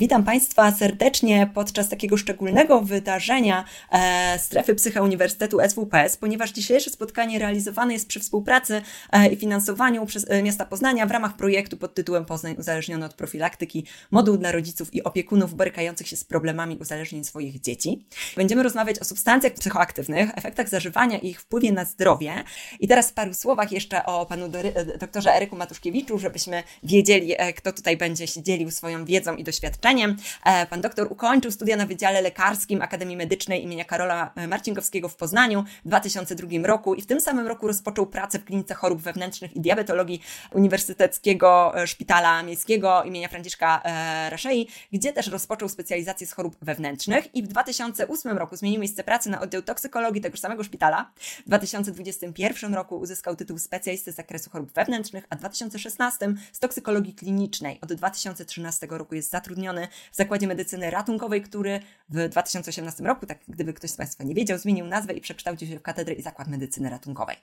[0.00, 7.38] Witam Państwa serdecznie podczas takiego szczególnego wydarzenia e, Strefy Psycha Uniwersytetu SWPS, ponieważ dzisiejsze spotkanie
[7.38, 11.94] realizowane jest przy współpracy e, i finansowaniu przez e, miasta Poznania w ramach projektu pod
[11.94, 17.24] tytułem Poznań uzależniony od profilaktyki, moduł dla rodziców i opiekunów borykających się z problemami uzależnień
[17.24, 18.06] swoich dzieci.
[18.36, 22.44] Będziemy rozmawiać o substancjach psychoaktywnych, efektach zażywania i ich wpływie na zdrowie.
[22.80, 27.52] I teraz w paru słowach jeszcze o panu e, doktorze Eryku Matuszkiewiczu, żebyśmy wiedzieli, e,
[27.52, 31.86] kto tutaj będzie się dzielił swoją wiedzą i doświadczeniem E, pan doktor ukończył studia na
[31.86, 37.06] Wydziale Lekarskim Akademii Medycznej imienia Karola e, Marcinkowskiego w Poznaniu w 2002 roku i w
[37.06, 40.20] tym samym roku rozpoczął pracę w Klinice Chorób Wewnętrznych i Diabetologii
[40.52, 43.82] Uniwersyteckiego e, Szpitala Miejskiego imienia Franciszka
[44.30, 49.30] Raszei, gdzie też rozpoczął specjalizację z chorób wewnętrznych i w 2008 roku zmienił miejsce pracy
[49.30, 51.10] na oddział toksykologii tego samego szpitala.
[51.46, 57.14] W 2021 roku uzyskał tytuł specjalisty z zakresu chorób wewnętrznych, a w 2016 z toksykologii
[57.14, 57.78] klinicznej.
[57.80, 59.77] Od 2013 roku jest zatrudniony
[60.12, 64.58] w Zakładzie Medycyny Ratunkowej, który w 2018 roku, tak gdyby ktoś z Państwa nie wiedział,
[64.58, 67.36] zmienił nazwę i przekształcił się w Katedrę i Zakład Medycyny Ratunkowej.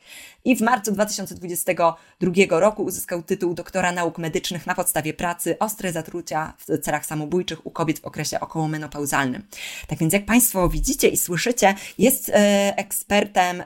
[0.46, 6.54] I w marcu 2022 roku uzyskał tytuł doktora nauk medycznych na podstawie pracy Ostre zatrucia
[6.58, 9.48] w celach samobójczych u kobiet w okresie okołomenopauzalnym.
[9.88, 12.34] Tak więc jak Państwo widzicie i słyszycie, jest e,
[12.78, 13.66] ekspertem e,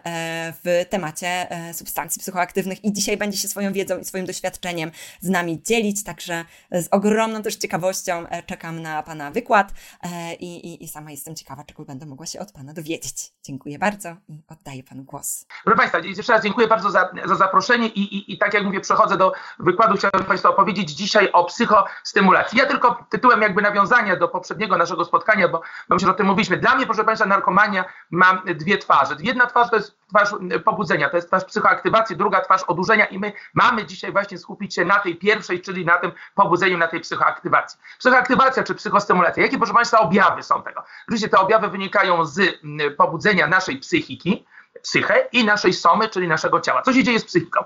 [0.64, 5.30] w temacie e, substancji psychoaktywnych i dzisiaj będzie się swoją wiedzą i swoim doświadczeniem z
[5.30, 10.84] nami dzielić, także z ogromną też ciekawością czekam czekam na Pana wykład e, i, i,
[10.84, 13.16] i sama jestem ciekawa, czego będę mogła się od Pana dowiedzieć.
[13.44, 15.46] Dziękuję bardzo i oddaję Panu głos.
[15.64, 18.82] Proszę Państwa, jeszcze raz dziękuję bardzo za, za zaproszenie i, i, i tak jak mówię,
[18.82, 19.96] przechodzę do wykładu.
[19.98, 22.58] Chciałbym Państwu opowiedzieć dzisiaj o psychostymulacji.
[22.58, 26.28] Ja tylko tytułem jakby nawiązania do poprzedniego naszego spotkania, bo, bo myślę, że o tym
[26.28, 26.58] mówiliśmy.
[26.58, 29.16] Dla mnie, proszę Państwa, narkomania ma dwie twarze.
[29.20, 30.30] Jedna twarz to jest twarz
[30.66, 34.86] pobudzenia, to jest twarz psychoaktywacji, druga twarz odurzenia i my mamy dzisiaj właśnie skupić się
[34.86, 37.80] na tej pierwszej, czyli na tym pobudzeniu, na tej psychoaktywacji.
[38.00, 40.84] Psychoaktywacja czy psychostymulacja, jakie proszę Państwa objawy są tego?
[41.08, 44.46] Oczywiście te objawy wynikają z mm, pobudzenia naszej psychiki,
[44.82, 46.82] psychę i naszej somy, czyli naszego ciała.
[46.82, 47.64] Co się dzieje z psychiką?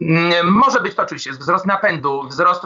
[0.00, 2.62] Mm, może być to oczywiście wzrost napędu, wzrost,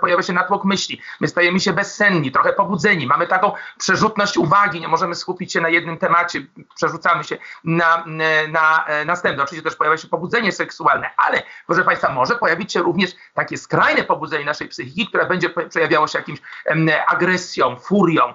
[0.00, 4.88] pojawia się natłok myśli, my stajemy się bezsenni, trochę pobudzeni, mamy taką przerzutność uwagi, nie
[4.88, 6.40] możemy skupić się na jednym temacie,
[6.76, 8.04] przerzucamy się na,
[8.48, 9.42] na następny.
[9.42, 14.04] Oczywiście też pojawia się pobudzenie seksualne, ale proszę Państwa, może pojawić się również takie skrajne
[14.04, 16.38] pobudzenie naszej psychiki, które będzie przejawiało się jakimś
[17.06, 18.34] agresją, furią,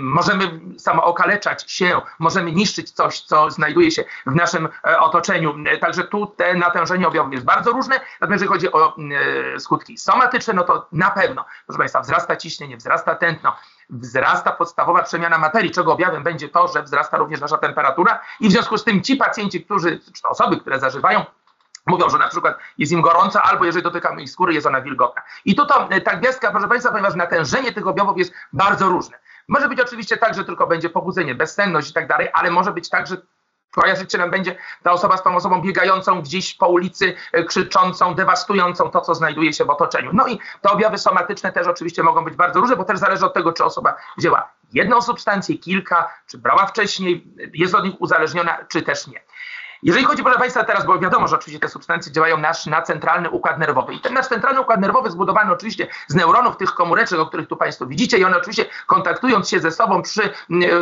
[0.00, 5.54] możemy samo okaleczać się, możemy niszczyć coś, co znajduje się w naszym e, otoczeniu.
[5.80, 8.96] Także tu te natężenie objawów jest bardzo różne, natomiast jeżeli chodzi o
[9.54, 13.56] e, skutki somatyczne, no to na pewno, proszę Państwa, wzrasta ciśnienie, wzrasta tętno,
[13.90, 18.52] wzrasta podstawowa przemiana materii, czego objawem będzie to, że wzrasta również nasza temperatura i w
[18.52, 21.24] związku z tym ci pacjenci, którzy, czy osoby, które zażywają
[21.86, 25.22] Mówią, że na przykład jest im gorąco, albo jeżeli dotykamy ich skóry, jest ona wilgotna.
[25.44, 29.18] I tu to, e, ta gwiazdka, proszę Państwa, ponieważ natężenie tych objawów jest bardzo różne.
[29.48, 32.88] Może być oczywiście tak, że tylko będzie pobudzenie, bezsenność i tak dalej, ale może być
[32.88, 33.16] tak, że
[34.18, 39.00] nam będzie ta osoba z tą osobą biegającą gdzieś po ulicy, e, krzyczącą, dewastującą to,
[39.00, 40.10] co znajduje się w otoczeniu.
[40.12, 43.34] No i te objawy somatyczne też oczywiście mogą być bardzo różne, bo też zależy od
[43.34, 48.82] tego, czy osoba wzięła jedną substancję, kilka, czy brała wcześniej, jest od nich uzależniona, czy
[48.82, 49.20] też nie.
[49.84, 53.30] Jeżeli chodzi, proszę Państwa, teraz, bo wiadomo, że oczywiście te substancje działają nasz, na centralny
[53.30, 53.94] układ nerwowy.
[53.94, 57.56] I ten nasz centralny układ nerwowy zbudowany oczywiście z neuronów, tych komóreczek, o których tu
[57.56, 60.30] Państwo widzicie, i one oczywiście kontaktując się ze sobą przy,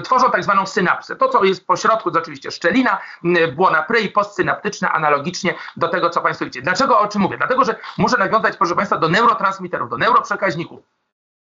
[0.04, 1.16] tworzą tak zwaną synapsę.
[1.16, 2.98] To, co jest po środku, to oczywiście szczelina,
[3.56, 6.62] błona prei postsynaptyczna, analogicznie do tego, co Państwo widzicie.
[6.62, 7.36] Dlaczego o czym mówię?
[7.36, 10.80] Dlatego, że muszę nawiązać, proszę Państwa, do neurotransmiterów, do neuroprzekaźników,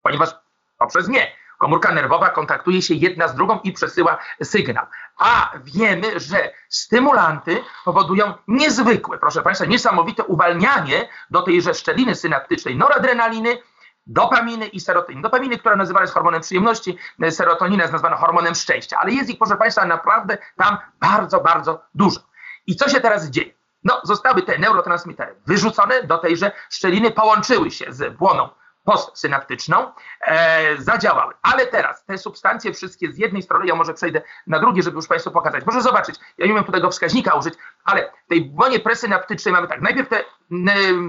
[0.03, 0.31] ponieważ
[0.79, 4.87] poprzez nie komórka nerwowa kontaktuje się jedna z drugą i przesyła sygnał.
[5.19, 13.59] A wiemy, że stymulanty powodują niezwykłe, proszę Państwa, niesamowite uwalnianie do tejże szczeliny synaptycznej noradrenaliny,
[14.07, 15.23] dopaminy i serotoniny.
[15.23, 16.99] Dopaminy, która nazywana jest hormonem przyjemności,
[17.31, 22.21] serotonina jest nazwana hormonem szczęścia, ale jest ich, proszę Państwa, naprawdę tam bardzo, bardzo dużo.
[22.67, 23.55] I co się teraz dzieje?
[23.85, 28.49] No, zostały te neurotransmitery wyrzucone do tejże szczeliny, połączyły się z błoną
[28.85, 31.35] postsynaptyczną, e, zadziałały.
[31.43, 35.07] Ale teraz te substancje wszystkie z jednej strony, ja może przejdę na drugie, żeby już
[35.07, 35.65] Państwu pokazać.
[35.65, 37.55] Proszę zobaczyć, ja nie umiem tego wskaźnika użyć,
[37.85, 40.25] ale w tej błonie presynaptycznej mamy tak, najpierw te y,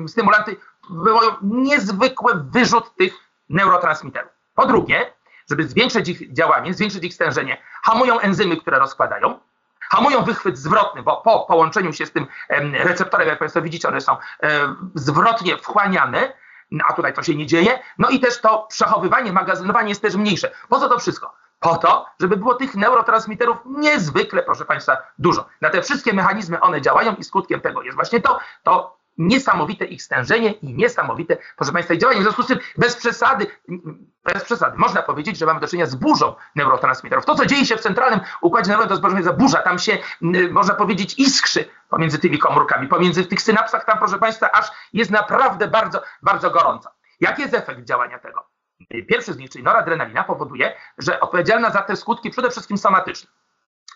[0.08, 0.56] stymulanty
[0.90, 3.14] wywołują niezwykły wyrzut tych
[3.50, 4.32] neurotransmiterów.
[4.56, 5.14] Po drugie,
[5.50, 9.40] żeby zwiększyć ich działanie, zwiększyć ich stężenie, hamują enzymy, które rozkładają,
[9.90, 12.28] hamują wychwyt zwrotny, bo po połączeniu się z tym
[12.74, 16.34] receptorem, jak Państwo widzicie, one są e, zwrotnie wchłaniane,
[16.88, 17.80] a tutaj to się nie dzieje.
[17.98, 20.52] No i też to przechowywanie, magazynowanie jest też mniejsze.
[20.70, 21.34] Po co to wszystko?
[21.60, 25.46] Po to, żeby było tych neurotransmiterów niezwykle, proszę Państwa, dużo.
[25.62, 30.04] Na te wszystkie mechanizmy one działają i skutkiem tego jest właśnie to, to niesamowite ich
[30.04, 32.20] stężenie i niesamowite, proszę Państwa, działanie.
[32.20, 33.48] W związku z tym bez przesady,
[34.24, 37.26] bez przesady, można powiedzieć, że mamy do czynienia z burzą neurotransmiterów.
[37.26, 39.62] To, co dzieje się w centralnym układzie nerwowym, to jest burza.
[39.62, 39.98] Tam się,
[40.52, 45.68] można powiedzieć, iskrzy pomiędzy tymi komórkami, pomiędzy tych synapsach, tam, proszę Państwa, aż jest naprawdę
[45.68, 46.90] bardzo, bardzo gorąco.
[47.20, 48.46] Jaki jest efekt działania tego?
[49.10, 53.30] Pierwszy z nich, czyli noradrenalina, powoduje, że odpowiedzialna za te skutki przede wszystkim somatyczne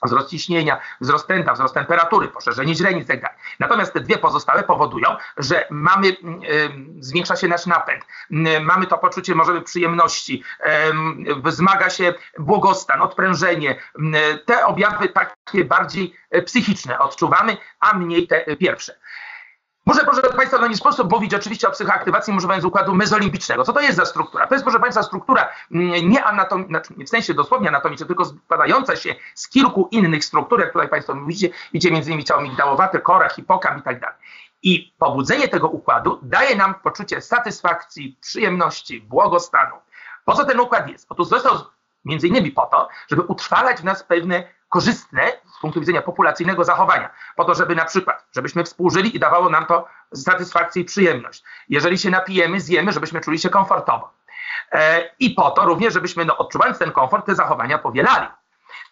[0.03, 3.21] wzrost ciśnienia, wzrost tętna, wzrost temperatury, poszerzenie źrenic itd.
[3.21, 6.15] Tak Natomiast te dwie pozostałe powodują, że mamy, y,
[6.99, 10.43] zwiększa się nasz napęd, y, mamy to poczucie możemy przyjemności,
[11.27, 13.81] y, wzmaga się błogostan, odprężenie.
[14.45, 16.15] Te objawy takie bardziej
[16.45, 18.95] psychiczne odczuwamy, a mniej te pierwsze.
[19.85, 23.63] Muszę, proszę Państwa, no nie sposób mówić oczywiście o psychoaktywacji używając układu mezolimbicznego.
[23.63, 24.47] Co to jest za struktura?
[24.47, 28.95] To jest, proszę Państwa, struktura mm, nie anatomiczna, znaczy w sensie dosłownie anatomiczna, tylko składająca
[28.95, 33.29] się z kilku innych struktur, jak tutaj Państwo widzicie, widzicie między innymi ciało migdałowaty, kora,
[33.29, 34.15] hipokam i tak dalej.
[34.63, 39.75] I pobudzenie tego układu daje nam poczucie satysfakcji, przyjemności, błogostanu.
[40.25, 41.05] Po co ten układ jest?
[41.09, 41.55] Otóż został
[42.05, 45.21] między innymi po to, żeby utrwalać w nas pewne korzystne
[45.57, 49.65] z punktu widzenia populacyjnego zachowania, po to, żeby na przykład, żebyśmy współżyli i dawało nam
[49.65, 51.43] to satysfakcję i przyjemność.
[51.69, 54.13] Jeżeli się napijemy, zjemy, żebyśmy czuli się komfortowo.
[54.71, 58.27] E, I po to również, żebyśmy no, odczuwając ten komfort, te zachowania powielali.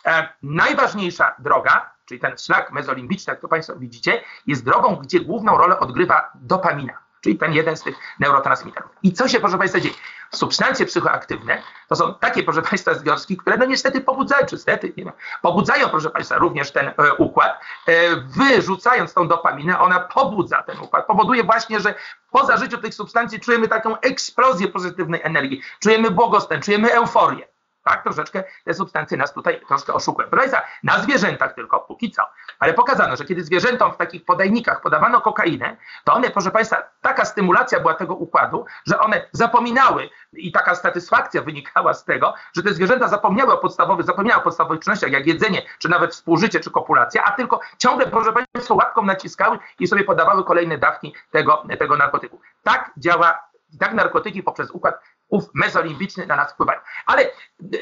[0.05, 5.57] E, najważniejsza droga, czyli ten szlak mezolimbiczny, jak to Państwo widzicie, jest drogą, gdzie główną
[5.57, 8.91] rolę odgrywa dopamina czyli ten jeden z tych neurotransmiterów.
[9.03, 9.95] I co się, proszę Państwa, dzieje?
[10.31, 15.11] Substancje psychoaktywne to są takie, proszę Państwa, związki, które no niestety pobudzają, czy stety, nie
[15.41, 17.61] pobudzają, proszę Państwa, również ten e, układ.
[17.87, 21.05] E, wyrzucając tą dopaminę, ona pobudza ten układ.
[21.05, 21.95] Powoduje właśnie, że
[22.31, 27.47] po zażyciu tych substancji czujemy taką eksplozję pozytywnej energii, czujemy błogostan, czujemy euforię
[27.87, 30.27] tak, troszeczkę te substancje nas tutaj troszkę oszukują.
[30.29, 32.21] Proszę Państwa, na zwierzętach tylko, póki co,
[32.59, 37.25] ale pokazano, że kiedy zwierzętom w takich podajnikach podawano kokainę, to one, proszę Państwa, taka
[37.25, 42.73] stymulacja była tego układu, że one zapominały i taka satysfakcja wynikała z tego, że te
[42.73, 47.23] zwierzęta zapomniały o podstawowych, zapomniały o podstawowych czynnościach, jak jedzenie, czy nawet współżycie, czy kopulacja,
[47.23, 52.41] a tylko ciągle, proszę Państwa, łapką naciskały i sobie podawały kolejne dawki tego, tego narkotyku.
[52.63, 53.47] Tak działa,
[53.79, 54.99] tak narkotyki poprzez układ
[55.29, 56.79] ów mezolimbiczny na nas wpływają.
[57.05, 57.25] Ale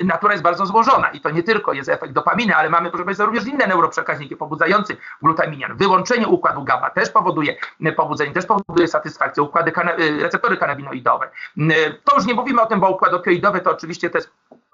[0.03, 3.25] natura jest bardzo złożona i to nie tylko jest efekt dopaminy, ale mamy, proszę Państwa,
[3.25, 5.77] również inne neuroprzekaźniki pobudzające glutaminian.
[5.77, 7.55] Wyłączenie układu GABA też powoduje
[7.95, 11.29] pobudzenie, też powoduje satysfakcję, układy kana y, receptory kanabinoidowe.
[11.57, 14.29] Y, to już nie mówimy o tym, bo układ opioidowy to oczywiście jest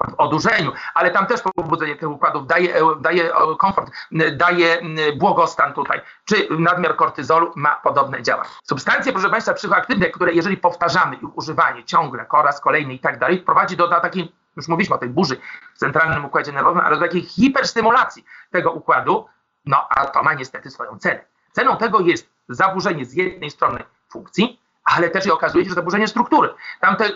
[0.09, 3.91] w odurzeniu, ale tam też pobudzenie tych układów daje, daje komfort,
[4.31, 4.81] daje
[5.17, 6.01] błogostan tutaj.
[6.25, 8.49] Czy nadmiar kortyzolu ma podobne działanie.
[8.63, 12.25] Substancje, proszę Państwa, psychoaktywne, które jeżeli powtarzamy ich używanie ciągle,
[12.61, 15.37] kolejny i tak dalej, prowadzi do, do takiej, już mówiliśmy o tej burzy
[15.75, 19.27] w centralnym układzie nerwowym, ale do takiej hiperstymulacji tego układu,
[19.65, 21.25] no a to ma niestety swoją cenę.
[21.51, 26.07] Ceną tego jest zaburzenie z jednej strony funkcji, ale też i okazuje się, że zaburzenie
[26.07, 26.49] struktury.
[26.79, 27.09] Tam te,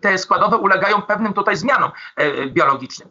[0.00, 3.08] te składowe ulegają pewnym tutaj zmianom e, biologicznym.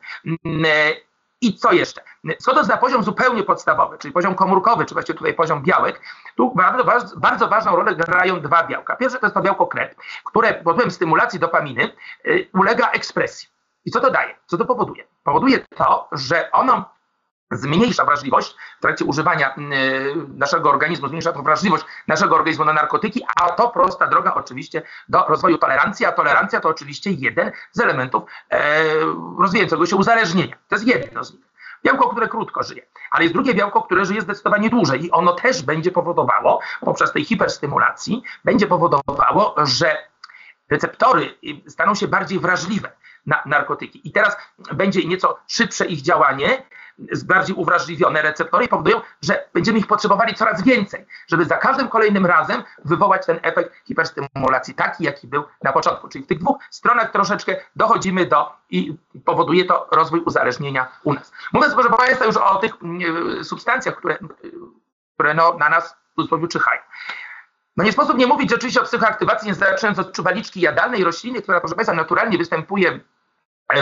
[1.42, 2.02] I co jeszcze?
[2.40, 6.02] Co to za poziom zupełnie podstawowy, czyli poziom komórkowy, czy właściwie tutaj poziom białek,
[6.36, 8.96] tu bardzo, bardzo ważną rolę grają dwa białka.
[8.96, 9.96] Pierwsze to jest to białko KREP,
[10.26, 13.50] które pod wpływem stymulacji dopaminy e, ulega ekspresji.
[13.86, 14.36] I co to daje?
[14.46, 15.04] Co to powoduje?
[15.24, 16.86] Powoduje to, że ono
[17.52, 19.62] zmniejsza wrażliwość w trakcie używania y,
[20.36, 25.26] naszego organizmu, zmniejsza to wrażliwość naszego organizmu na narkotyki, a to prosta droga oczywiście do
[25.28, 28.84] rozwoju tolerancji, a tolerancja to oczywiście jeden z elementów e,
[29.40, 30.56] rozwijającego się uzależnienia.
[30.68, 31.52] To jest jedno z nich.
[31.86, 35.64] Białko, które krótko żyje, ale jest drugie białko, które żyje zdecydowanie dłużej i ono też
[35.64, 39.98] będzie powodowało, poprzez tej hiperstymulacji, będzie powodowało, że
[40.70, 42.92] receptory staną się bardziej wrażliwe
[43.26, 44.08] na narkotyki.
[44.08, 44.38] I teraz
[44.74, 46.64] będzie nieco szybsze ich działanie,
[47.26, 52.26] bardziej uwrażliwione receptory i powodują, że będziemy ich potrzebowali coraz więcej, żeby za każdym kolejnym
[52.26, 56.08] razem wywołać ten efekt hiperstymulacji, taki jaki był na początku.
[56.08, 61.32] Czyli w tych dwóch stronach troszeczkę dochodzimy do i powoduje to rozwój uzależnienia u nas.
[61.54, 64.18] Mówiąc, proszę Państwa, już o tych mm, substancjach, które,
[65.14, 66.82] które no, na nas w cudzysłowie czyhają.
[67.78, 71.60] No nie sposób nie mówić oczywiście o psychoaktywacji, nie zaczynając od czuwaliczki jadalnej rośliny, która,
[71.60, 73.00] proszę Państwa, naturalnie występuje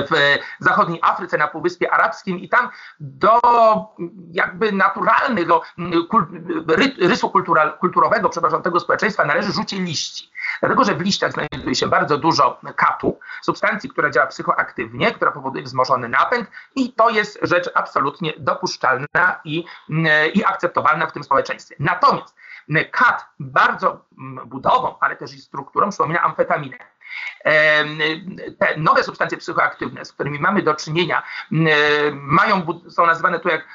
[0.10, 0.14] w
[0.60, 2.70] zachodniej Afryce, na Półwyspie Arabskim i tam
[3.00, 3.40] do
[4.32, 5.62] jakby naturalnego
[7.00, 7.32] rysu
[7.80, 10.32] kulturowego, przepraszam, tego społeczeństwa należy rzucie liści.
[10.60, 15.64] Dlatego, że w liściach znajduje się bardzo dużo katu, substancji, która działa psychoaktywnie, która powoduje
[15.64, 19.66] wzmożony napęd i to jest rzecz absolutnie dopuszczalna i,
[20.34, 21.76] i akceptowalna w tym społeczeństwie.
[21.80, 22.36] Natomiast
[22.92, 24.06] Kat bardzo
[24.46, 26.78] budową, ale też i strukturą przypomina amfetaminę.
[28.60, 31.24] Te nowe substancje psychoaktywne, z którymi mamy do czynienia,
[32.14, 33.68] mają, są nazywane tu jak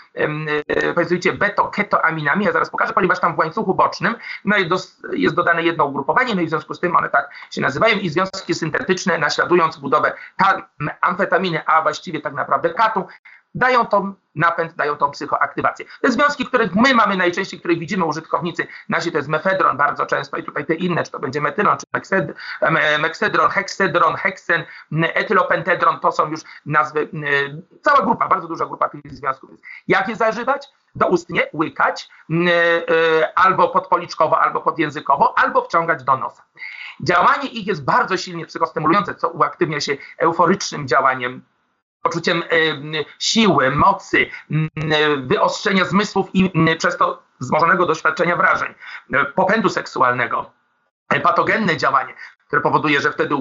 [0.95, 2.45] powiedzcie beto-ketoaminami.
[2.45, 4.15] Ja zaraz pokażę, ponieważ tam w łańcuchu bocznym
[4.45, 4.57] no
[5.13, 8.09] jest dodane jedno ugrupowanie, no i w związku z tym one tak się nazywają i
[8.09, 10.13] związki syntetyczne naśladując budowę
[11.01, 13.07] amfetaminy, a właściwie tak naprawdę katu,
[13.55, 15.87] dają tą napęd, dają tą psychoaktywację.
[16.03, 20.37] Te związki, których my mamy najczęściej, których widzimy użytkownicy nasi, to jest mefedron bardzo często
[20.37, 21.87] i tutaj te inne, czy to będzie metylon, czy
[22.99, 27.09] meksedron, heksedron, heksen, etylopentedron, to są już nazwy,
[27.83, 29.51] cała grupa, bardzo duża grupa tych związków.
[29.89, 30.69] Jak je zażywać?
[30.95, 32.09] Doustnie, łykać,
[33.35, 36.43] albo podpoliczkowo, albo podjęzykowo, albo wciągać do nosa.
[37.01, 41.43] Działanie ich jest bardzo silnie psychostymulujące, co uaktywnia się euforycznym działaniem
[42.05, 42.43] poczuciem
[43.19, 44.27] siły, mocy,
[45.27, 48.75] wyostrzenia zmysłów i przez to wzmożonego doświadczenia wrażeń,
[49.35, 50.51] popędu seksualnego,
[51.23, 52.15] patogenne działanie
[52.47, 53.35] które powoduje, że wtedy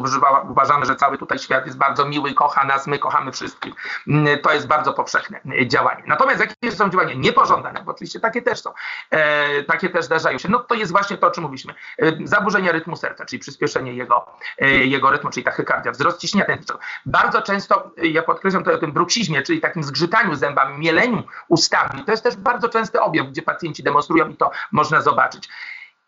[0.50, 3.74] uważamy, że cały tutaj świat jest bardzo miły, kocha nas, my kochamy wszystkich.
[4.08, 6.04] Mm, to jest bardzo powszechne e, działanie.
[6.08, 8.74] Natomiast jakie są działania niepożądane, bo oczywiście takie też są,
[9.10, 11.74] e, takie też zdarzają się, no to jest właśnie to, o czym mówiliśmy.
[12.00, 14.26] E, zaburzenia rytmu serca, czyli przyspieszenie jego,
[14.58, 16.80] e, jego rytmu, czyli tachykardia, wzrost ciśnienia tętniczego.
[17.06, 22.04] Bardzo często, e, ja podkreślam to o tym bruksizmie, czyli takim zgrzytaniu zębami, mieleniu ustami.
[22.06, 25.50] To jest też bardzo częsty objaw, gdzie pacjenci demonstrują i to można zobaczyć.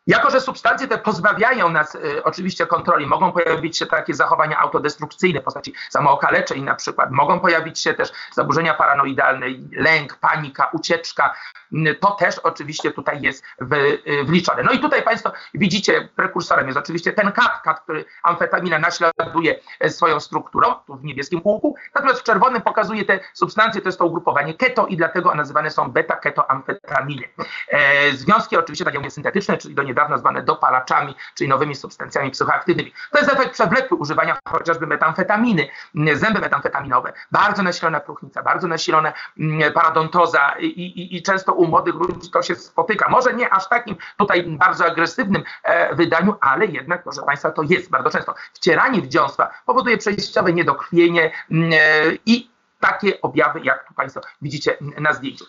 [0.07, 5.41] Jako, że substancje te pozbawiają nas y, oczywiście kontroli, mogą pojawić się takie zachowania autodestrukcyjne
[5.41, 11.35] w postaci samookaleczeń na przykład, mogą pojawić się też zaburzenia paranoidalne, lęk, panika, ucieczka,
[11.73, 14.63] y, to też oczywiście tutaj jest w, y, wliczone.
[14.63, 19.89] No i tutaj Państwo widzicie, prekursorem jest oczywiście ten kat, kat, który amfetamina naśladuje e,
[19.89, 24.05] swoją strukturą, tu w niebieskim kółku, natomiast w czerwonym pokazuje te substancje, to jest to
[24.05, 27.23] ugrupowanie keto i dlatego nazywane są beta-ketoamfetaminy.
[27.67, 31.75] E, związki oczywiście, tak jak mówię, syntetyczne, czyli do nie niedawno zwane dopalaczami, czyli nowymi
[31.75, 32.93] substancjami psychoaktywnymi.
[33.11, 35.67] To jest efekt przewlekły używania chociażby metamfetaminy,
[36.13, 41.95] zęby metamfetaminowe, bardzo nasilona próchnica, bardzo nasilona mm, paradontoza i, i, i często u młodych
[41.95, 43.09] ludzi to się spotyka.
[43.09, 47.89] Może nie aż takim tutaj bardzo agresywnym e, wydaniu, ale jednak, proszę Państwa, to jest
[47.89, 48.35] bardzo często.
[48.53, 51.77] Wcieranie w dziąsła powoduje przejściowe niedokrwienie mm, e,
[52.25, 52.49] i
[52.79, 55.45] takie objawy, jak tu Państwo widzicie na zdjęciu.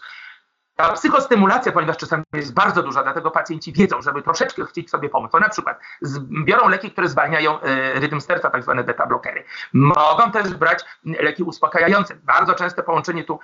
[0.76, 5.32] Ta psychostymulacja, ponieważ czasami jest bardzo duża, dlatego pacjenci wiedzą, żeby troszeczkę chcieć sobie pomóc.
[5.32, 5.80] To na przykład
[6.44, 9.42] biorą leki, które zwalniają e, rytm serca, tak zwane beta-blokery.
[9.72, 12.16] Mogą też brać leki uspokajające.
[12.16, 13.40] Bardzo częste połączenie tu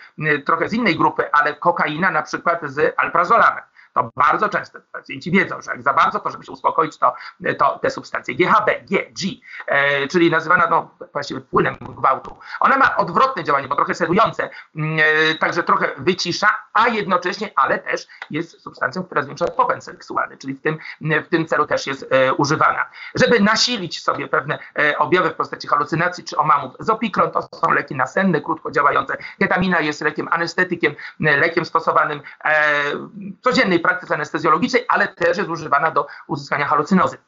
[0.46, 3.62] trochę z innej grupy, ale kokaina na przykład z alprazolamem
[3.94, 7.14] to bardzo często pacjenci wiedzą, że jak za bardzo, to żeby się uspokoić, to,
[7.58, 12.96] to te substancje GHB, G, G, e, czyli nazywana no, właściwie płynem gwałtu, ona ma
[12.96, 14.98] odwrotne działanie, bo trochę sedujące, mm,
[15.30, 20.54] e, także trochę wycisza, a jednocześnie, ale też jest substancją, która zwiększa popęd seksualny, czyli
[20.54, 22.90] w tym, w tym celu też jest e, używana.
[23.14, 27.94] Żeby nasilić sobie pewne e, objawy w postaci halucynacji czy omamów, zopikron to są leki
[27.94, 35.08] nasenne, krótko działające, ketamina jest lekiem anestetykiem, lekiem stosowanym e, w codziennej praktyce anestezjologicznej, ale
[35.08, 37.18] też jest używana do uzyskania halucynozy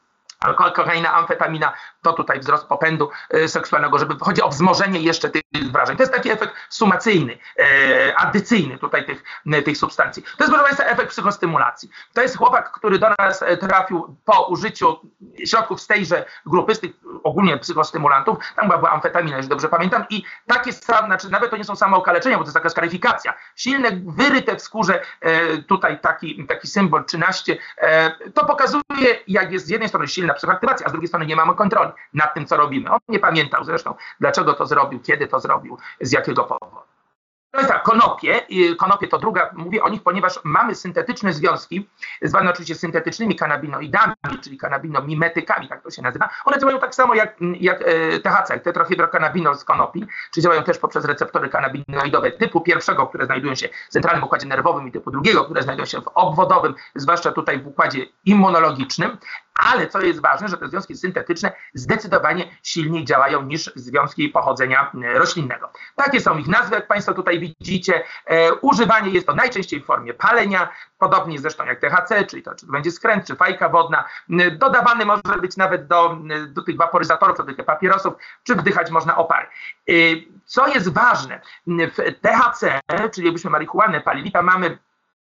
[0.55, 5.97] kokaina, amfetamina, to tutaj wzrost popędu y, seksualnego, żeby chodzi o wzmożenie jeszcze tych wrażeń.
[5.97, 9.23] To jest taki efekt sumacyjny, e, addycyjny tutaj tych,
[9.65, 10.23] tych substancji.
[10.23, 11.89] To jest, proszę Państwa, efekt psychostymulacji.
[12.13, 14.99] To jest chłopak, który do nas e, trafił po użyciu
[15.45, 16.91] środków z tejże grupy, z tych
[17.23, 21.57] ogólnie psychostymulantów, tam była, była amfetamina, jeśli dobrze pamiętam, i takie same, znaczy nawet to
[21.57, 23.33] nie są same okaleczenia, bo to jest taka skaryfikacja.
[23.55, 27.57] Silne, wyryte w skórze, e, tutaj taki, taki symbol 13,
[28.33, 31.55] to pokazuje, jak jest z jednej strony silna psychoaktywacja, a z drugiej strony nie mamy
[31.55, 32.91] kontroli nad tym, co robimy.
[32.91, 36.77] On nie pamiętał zresztą, dlaczego to zrobił, kiedy to zrobił, z jakiego powodu.
[37.55, 38.41] To jest tak, konopie,
[38.77, 41.89] konopie to druga, mówię o nich, ponieważ mamy syntetyczne związki,
[42.21, 44.13] zwane oczywiście syntetycznymi kanabinoidami,
[44.43, 46.29] czyli kanabinomimetykami, tak to się nazywa.
[46.45, 51.05] One działają tak samo jak, jak e, THC, tetrahydrokanabinol z konopi, czyli działają też poprzez
[51.05, 55.63] receptory kanabinoidowe typu pierwszego, które znajdują się w centralnym układzie nerwowym i typu drugiego, które
[55.63, 59.17] znajdują się w obwodowym, zwłaszcza tutaj w układzie immunologicznym.
[59.59, 65.19] Ale co jest ważne, że te związki syntetyczne zdecydowanie silniej działają niż związki pochodzenia e,
[65.19, 65.71] roślinnego.
[65.95, 68.03] Takie są ich nazwy, jak Państwo tutaj widzicie.
[68.25, 72.65] E, używanie jest to najczęściej w formie palenia, podobnie zresztą jak THC, czyli to, czy
[72.65, 74.05] to będzie skręt, czy fajka wodna.
[74.29, 78.91] E, dodawany może być nawet do, e, do tych waporyzatorów, do tych papierosów, czy wdychać
[78.91, 79.47] można opary.
[79.89, 79.93] E,
[80.45, 82.79] co jest ważne, w THC,
[83.13, 84.77] czyli jakbyśmy marihuanę palili, tam mamy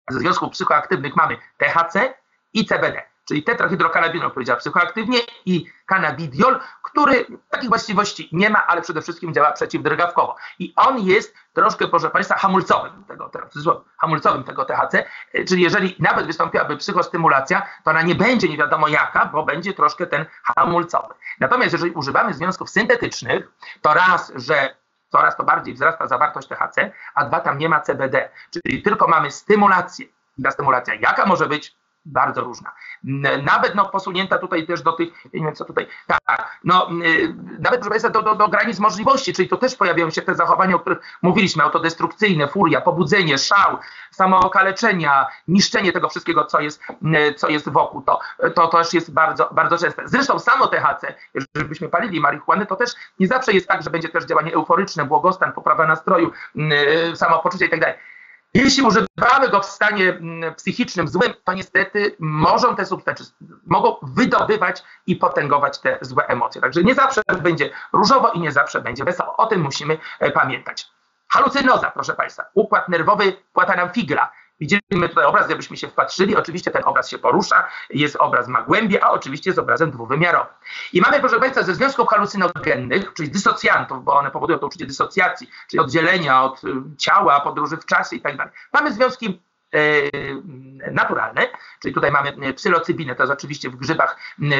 [0.09, 2.13] ze związków psychoaktywnych mamy THC
[2.53, 9.01] i CBD czyli tetrahydrokanabinol, powiedziała psychoaktywnie, i cannabidiol, który takich właściwości nie ma, ale przede
[9.01, 10.35] wszystkim działa przeciwdrgawkowo.
[10.59, 13.31] I on jest troszkę, proszę Państwa, hamulcowym tego,
[13.97, 15.05] hamulcowym tego THC,
[15.47, 20.07] czyli jeżeli nawet wystąpiłaby psychostymulacja, to ona nie będzie nie wiadomo jaka, bo będzie troszkę
[20.07, 21.13] ten hamulcowy.
[21.39, 24.75] Natomiast jeżeli używamy związków syntetycznych, to raz, że
[25.09, 29.31] coraz to bardziej wzrasta zawartość THC, a dwa, tam nie ma CBD, czyli tylko mamy
[29.31, 30.05] stymulację.
[30.43, 31.80] Ta stymulacja jaka może być?
[32.05, 32.72] Bardzo różna.
[33.43, 36.89] Nawet no, posunięta tutaj też do tych, nie wiem co tutaj, tak, no,
[37.60, 40.75] nawet proszę Państwa, do, do, do granic możliwości, czyli to też pojawiają się te zachowania,
[40.75, 43.77] o których mówiliśmy, autodestrukcyjne, furia, pobudzenie, szał,
[44.12, 46.81] samookaleczenia, niszczenie tego wszystkiego, co jest,
[47.38, 48.20] co jest wokół, to,
[48.55, 50.08] to też jest bardzo, bardzo częste.
[50.08, 54.10] Zresztą samo THC, jeżeli byśmy palili marihuanę, to też nie zawsze jest tak, że będzie
[54.10, 56.31] też działanie euforyczne, błogostan, poprawa nastroju,
[57.15, 57.98] samopoczucia i tak.
[58.53, 63.25] Jeśli używamy go w stanie mm, psychicznym złym, to niestety mogą te substancje,
[63.65, 66.62] mogą wydobywać i potęgować te złe emocje.
[66.62, 69.38] Także nie zawsze będzie różowo i nie zawsze będzie wesoło.
[69.38, 70.88] O tym musimy e, pamiętać.
[71.27, 72.46] Halucynoza, proszę Państwa.
[72.53, 74.31] Układ nerwowy płata nam figra.
[74.62, 76.36] Widzimy tutaj obraz, jakbyśmy się wpatrzyli.
[76.36, 80.53] Oczywiście ten obraz się porusza, jest obraz ma głębie, a oczywiście jest obrazem dwuwymiarowym.
[80.94, 85.50] I mamy, proszę Państwa, ze związków halucynogennych, czyli dysocjantów, bo one powodują to uczucie dysocjacji,
[85.70, 88.53] czyli oddzielenia od y, ciała, podróży w czasie i tak dalej.
[88.74, 89.41] Mamy związki
[89.74, 91.48] E, naturalne,
[91.80, 94.18] czyli tutaj mamy e, psylocybinę, to jest oczywiście w grzybach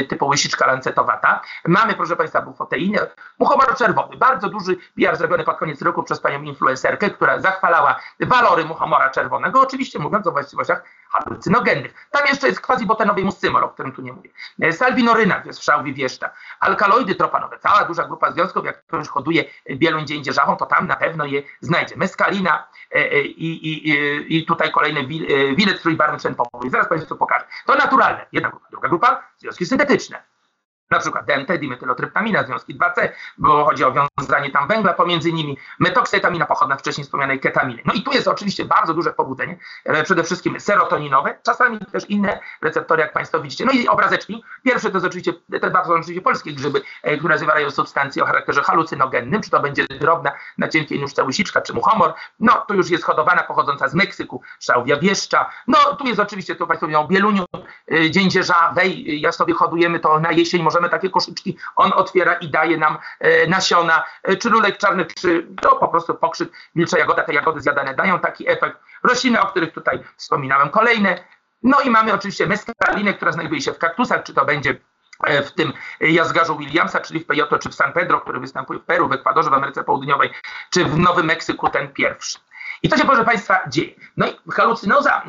[0.10, 1.42] typu łysiczka lancetowata.
[1.68, 3.08] Mamy, proszę Państwa, bufoteinę,
[3.40, 8.66] muchomor czerwony, bardzo duży PR zrobiony pod koniec roku przez panią influencerkę, która zachwalała walory
[8.66, 11.94] muchomora czerwonego, oczywiście mówiąc o właściwościach halucynogennych.
[12.12, 14.30] Tam jeszcze jest quasi-botenowy muscymol, o którym tu nie mówię.
[14.62, 16.30] E, salwinoryna jest w wieszcza.
[16.60, 19.44] Alkaloidy tropanowe, cała duża grupa związków, jak ktoś hoduje
[19.76, 21.98] bieluń gdzie indziej żachą, to tam na pewno je znajdzie.
[21.98, 22.68] Meskalina
[23.24, 23.50] i,
[23.90, 25.01] i, i tutaj kolejne
[25.56, 26.70] wilet trójbarwny tlenkowy.
[26.70, 27.46] Zaraz Państwu pokażę.
[27.66, 28.26] To naturalne.
[28.32, 28.68] Jedna grupa.
[28.72, 30.24] Druga grupa, związki syntetyczne
[30.92, 36.46] na przykład DMT, dimetylotryptamina, związki 2C, bo chodzi o wiązanie tam węgla pomiędzy nimi, metoksetamina
[36.46, 37.82] pochodna wcześniej wspomnianej ketaminy.
[37.86, 42.40] No i tu jest oczywiście bardzo duże pobudzenie, e, przede wszystkim serotoninowe, czasami też inne
[42.62, 43.66] receptory, jak Państwo widzicie.
[43.66, 44.44] No i obrazeczki.
[44.64, 48.62] Pierwsze to jest oczywiście, te bardzo oczywiście polskie grzyby, e, które zawierają substancje o charakterze
[48.62, 52.14] halucynogennym, czy to będzie drobna na cienkiej nóżce łysiczka, czy muchomor.
[52.40, 55.50] No tu już jest hodowana, pochodząca z Meksyku, szałwia wieszcza.
[55.68, 57.46] No tu jest oczywiście, tu Państwo mówią, bieluniu,
[57.92, 62.50] e, dziędzierza, wej, ja sobie hodujemy to na jesień, możemy takie koszyczki, on otwiera i
[62.50, 67.24] daje nam e, nasiona, e, czy lulek czarny, czy to po prostu pokrzyk, wilcza jagoda,
[67.24, 68.78] te jagody zjadane dają taki efekt.
[69.04, 71.24] Rośliny, o których tutaj wspominałem, kolejne.
[71.64, 74.76] No i mamy oczywiście meskalinę, która znajduje się w kaktusach, czy to będzie
[75.24, 78.84] e, w tym jazgarzu Williamsa, czyli w Peyoto, czy w San Pedro, który występuje w
[78.84, 80.30] Peru, w Ekwadorze, w Ameryce Południowej,
[80.70, 82.40] czy w Nowym Meksyku, ten pierwszy.
[82.84, 83.94] I to się, proszę Państwa, dzieje.
[84.18, 85.24] No i halucynoza,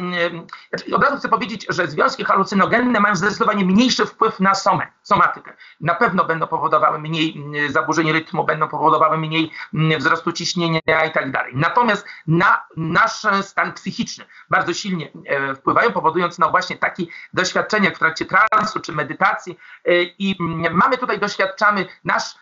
[0.68, 5.56] znaczy od razu chcę powiedzieć, że związki halucynogenne mają zdecydowanie mniejszy wpływ na somę, somatykę.
[5.80, 11.12] Na pewno będą powodowały mniej mm, zaburzeń rytmu, będą powodowały mniej mm, wzrostu ciśnienia i
[11.12, 11.52] tak dalej.
[11.56, 17.98] Natomiast na nasz stan psychiczny bardzo silnie e, wpływają, powodując no właśnie takie doświadczenia w
[17.98, 20.36] trakcie transu czy medytacji e, i
[20.70, 22.34] mamy tutaj, doświadczamy nasz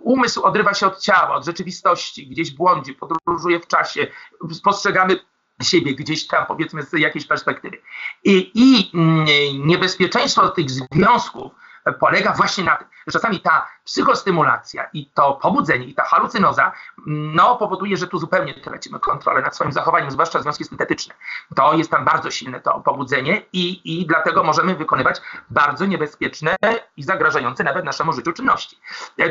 [0.00, 4.06] umysł odrywa się od ciała, od rzeczywistości, gdzieś błądzi, podróżuje w czasie,
[4.52, 5.16] spostrzegamy
[5.62, 7.78] siebie gdzieś tam, powiedzmy, z jakiejś perspektywy.
[8.24, 9.26] I, i mm,
[9.66, 11.52] niebezpieczeństwo tych związków
[11.92, 16.72] polega właśnie na tym, że czasami ta psychostymulacja i to pobudzenie i ta halucynoza
[17.06, 21.14] no, powoduje, że tu zupełnie tracimy kontrolę nad swoim zachowaniem, zwłaszcza związki syntetyczne.
[21.56, 25.20] To jest tam bardzo silne to pobudzenie i, i dlatego możemy wykonywać
[25.50, 26.56] bardzo niebezpieczne
[26.96, 28.78] i zagrażające nawet naszemu życiu czynności.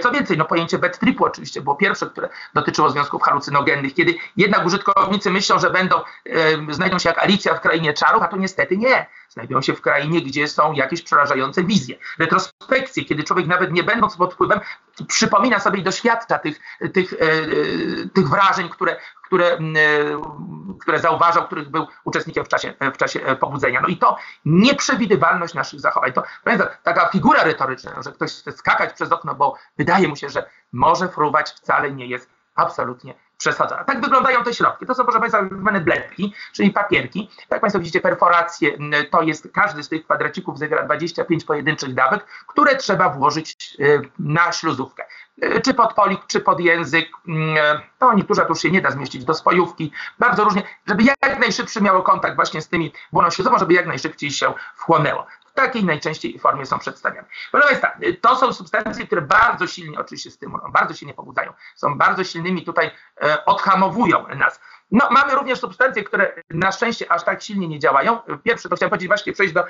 [0.02, 4.66] Co więcej, no pojęcie bad tripu oczywiście było pierwsze, które dotyczyło związków halucynogennych, kiedy jednak
[4.66, 8.78] użytkownicy myślą, że będą, e, znajdą się jak Alicja w krainie czarów, a to niestety
[8.78, 9.06] nie.
[9.34, 11.98] Znajdują się w krainie, gdzie są jakieś przerażające wizje.
[12.20, 14.60] Retrospekcje, kiedy człowiek nawet nie będąc pod wpływem,
[15.08, 16.60] przypomina sobie i doświadcza tych,
[16.94, 17.18] tych, e,
[18.14, 19.60] tych wrażeń, które, które, e,
[20.82, 23.82] które zauważał, których był uczestnikiem w czasie, w czasie pobudzenia.
[23.82, 26.14] No i to nieprzewidywalność naszych zachowań.
[26.14, 26.24] To
[26.84, 31.10] taka figura retoryczna, że ktoś chce skakać przez okno, bo wydaje mu się, że może
[31.10, 33.84] fruwać, wcale nie jest absolutnie przesadzona.
[33.84, 34.86] Tak wyglądają te środki.
[34.86, 37.30] To są, proszę Państwa, zwane bledki, czyli papierki.
[37.50, 38.72] Jak Państwo widzicie, perforacje
[39.12, 44.52] to jest, każdy z tych kwadracików zawiera 25 pojedynczych dawek, które trzeba włożyć y, na
[44.52, 45.06] śluzówkę.
[45.44, 47.10] Y, czy pod polik, czy pod język.
[48.00, 49.92] To niektórzy już się nie da zmieścić do spojówki.
[50.20, 54.32] Bardzo różnie, żeby jak najszybszy miało kontakt właśnie z tymi błoną śluzową, żeby jak najszybciej
[54.32, 57.28] się wchłonęło takiej najczęściej formie są przedstawiane.
[57.52, 62.24] Proszę Państwa, to są substancje, które bardzo silnie oczywiście stymulują, bardzo silnie pobudzają, są bardzo
[62.24, 62.92] silnymi tutaj,
[63.24, 64.62] e, odhamowują nas.
[64.92, 68.20] No, mamy również substancje, które na szczęście aż tak silnie nie działają.
[68.44, 69.66] Pierwsze to chciałem powiedzieć właśnie przejść do,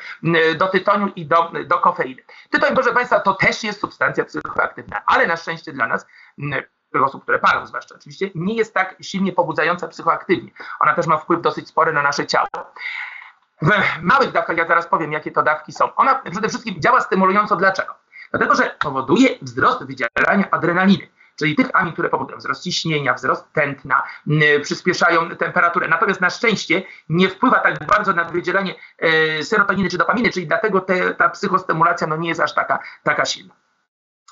[0.58, 2.22] do tytoniu i do, do kofeiny.
[2.50, 6.06] Tytoń, proszę Państwa, to też jest substancja psychoaktywna, ale na szczęście dla nas
[7.02, 10.52] osób, które palą zwłaszcza oczywiście, nie jest tak silnie pobudzająca psychoaktywnie.
[10.80, 12.48] Ona też ma wpływ dosyć spory na nasze ciało.
[13.64, 15.96] W małych dawkach, ja zaraz powiem, jakie to dawki są.
[15.96, 17.56] Ona przede wszystkim działa stymulująco.
[17.56, 17.96] Dlaczego?
[18.32, 24.04] Dlatego, że powoduje wzrost wydzielania adrenaliny czyli tych amin, które powodują wzrost ciśnienia, wzrost tętna,
[24.62, 25.88] przyspieszają temperaturę.
[25.88, 30.82] Natomiast na szczęście nie wpływa tak bardzo na wydzielanie e, serotoniny czy dopaminy, czyli dlatego
[30.82, 33.54] te, ta psychostymulacja no, nie jest aż taka, taka silna.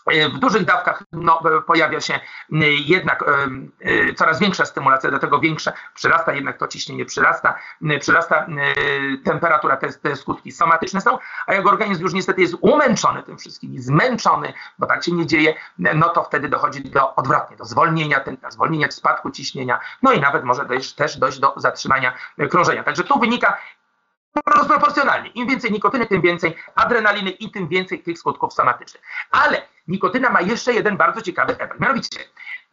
[0.05, 2.19] E, w dużych dawkach no, e, pojawia się
[2.85, 3.23] jednak
[3.81, 7.55] e, coraz większa stymulacja, dlatego większe przyrasta jednak to ciśnienie, przyrasta,
[7.99, 8.47] przyrasta
[9.23, 13.81] temperatura, te, te skutki somatyczne są, a jak organizm już niestety jest umęczony tym wszystkim,
[13.81, 18.51] zmęczony, bo tak się nie dzieje, no to wtedy dochodzi do odwrotnie, do zwolnienia tętna,
[18.51, 22.13] zwolnienia spadku ciśnienia, no i nawet może dojść, też dojść do zatrzymania
[22.49, 22.83] krążenia.
[22.83, 23.57] Także tu wynika
[24.45, 25.29] rozproporcjonalnie.
[25.29, 29.03] Im więcej nikotyny, tym więcej adrenaliny i tym więcej tych skutków somatycznych.
[29.31, 29.61] Ale
[29.91, 31.80] nikotyna ma jeszcze jeden bardzo ciekawy efekt.
[31.80, 32.19] Mianowicie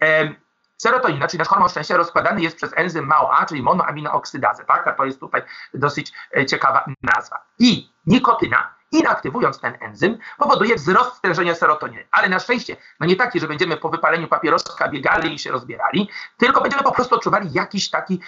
[0.02, 0.34] e,
[0.76, 4.86] serotonina, czyli nasz hormon szczęścia rozkładany jest przez enzym MAOA, czyli monoaminooksydazę, tak?
[4.86, 5.42] A to jest tutaj
[5.74, 7.44] dosyć e, ciekawa nazwa.
[7.58, 12.04] I nikotyna inaktywując ten enzym, powoduje wzrost stężenia serotoniny.
[12.10, 16.08] Ale na szczęście, no nie taki, że będziemy po wypaleniu papieroska biegali i się rozbierali,
[16.36, 18.20] tylko będziemy po prostu odczuwali jakiś taki,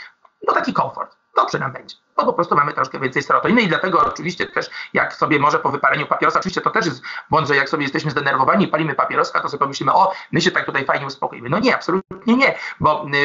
[0.48, 1.19] no taki komfort.
[1.40, 5.14] Dobrze nam będzie bo po prostu mamy troszkę więcej serotoniny i dlatego oczywiście też jak
[5.14, 8.64] sobie może po wypaleniu papierosa, oczywiście to też jest błąd, że jak sobie jesteśmy zdenerwowani
[8.64, 11.48] i palimy papieroska, to sobie pomyślimy, o, my się tak tutaj fajnie uspokoimy.
[11.48, 13.16] No nie, absolutnie nie, bo y,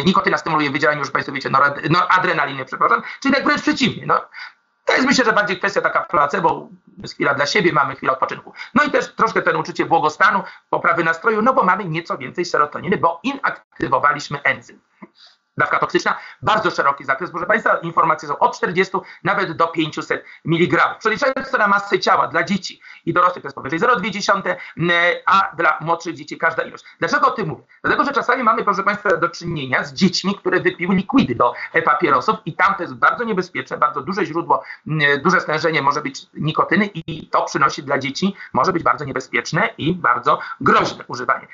[0.00, 4.06] y, nikotyna stymuluje wydzielanie, już Państwo wiecie, norad, no, adrenaliny, przepraszam, czyli tak wręcz przeciwnie.
[4.06, 4.20] No,
[4.84, 8.52] to jest myślę, że bardziej kwestia taka placebo, jest chwila dla siebie, mamy chwilę odpoczynku.
[8.74, 12.96] No i też troszkę ten uczucie błogostanu, poprawy nastroju, no bo mamy nieco więcej serotoniny,
[12.96, 14.80] bo inaktywowaliśmy enzym
[15.56, 17.30] dawka toksyczna, bardzo szeroki zakres.
[17.30, 20.94] Proszę Państwa, informacje są od 40 nawet do 500 mg.
[20.98, 24.54] Przeliczając to na masę ciała dla dzieci i dorosłych to jest powyżej 0,2,
[25.26, 26.84] a dla młodszych dzieci każda ilość.
[26.98, 27.62] Dlaczego o tym mówię?
[27.82, 31.52] Dlatego, że czasami mamy, proszę Państwa, do czynienia z dziećmi, które wypiły likwidy do
[31.84, 34.62] papierosów i tam to jest bardzo niebezpieczne, bardzo duże źródło,
[35.22, 39.94] duże stężenie może być nikotyny i to przynosi dla dzieci, może być bardzo niebezpieczne i
[39.94, 41.46] bardzo groźne używanie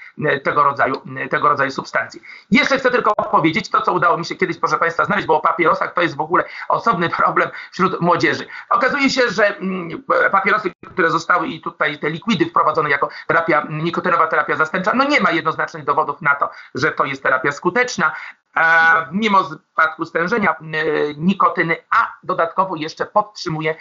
[0.45, 2.23] tego rodzaju, tego rodzaju substancji.
[2.51, 5.37] Jeszcze chcę tylko powiedzieć to, co co udało mi się kiedyś, proszę Państwa, znaleźć, bo
[5.37, 8.47] o papierosach to jest w ogóle osobny problem wśród młodzieży.
[8.71, 14.27] Okazuje się, że mm, papierosy, które zostały i tutaj te likwidy wprowadzone jako terapia, nikotynowa
[14.27, 18.13] terapia zastępcza, no nie ma jednoznacznych dowodów na to, że to jest terapia skuteczna
[19.13, 20.57] mimo spadku stężenia
[21.17, 23.75] nikotyny, a dodatkowo jeszcze podtrzymuje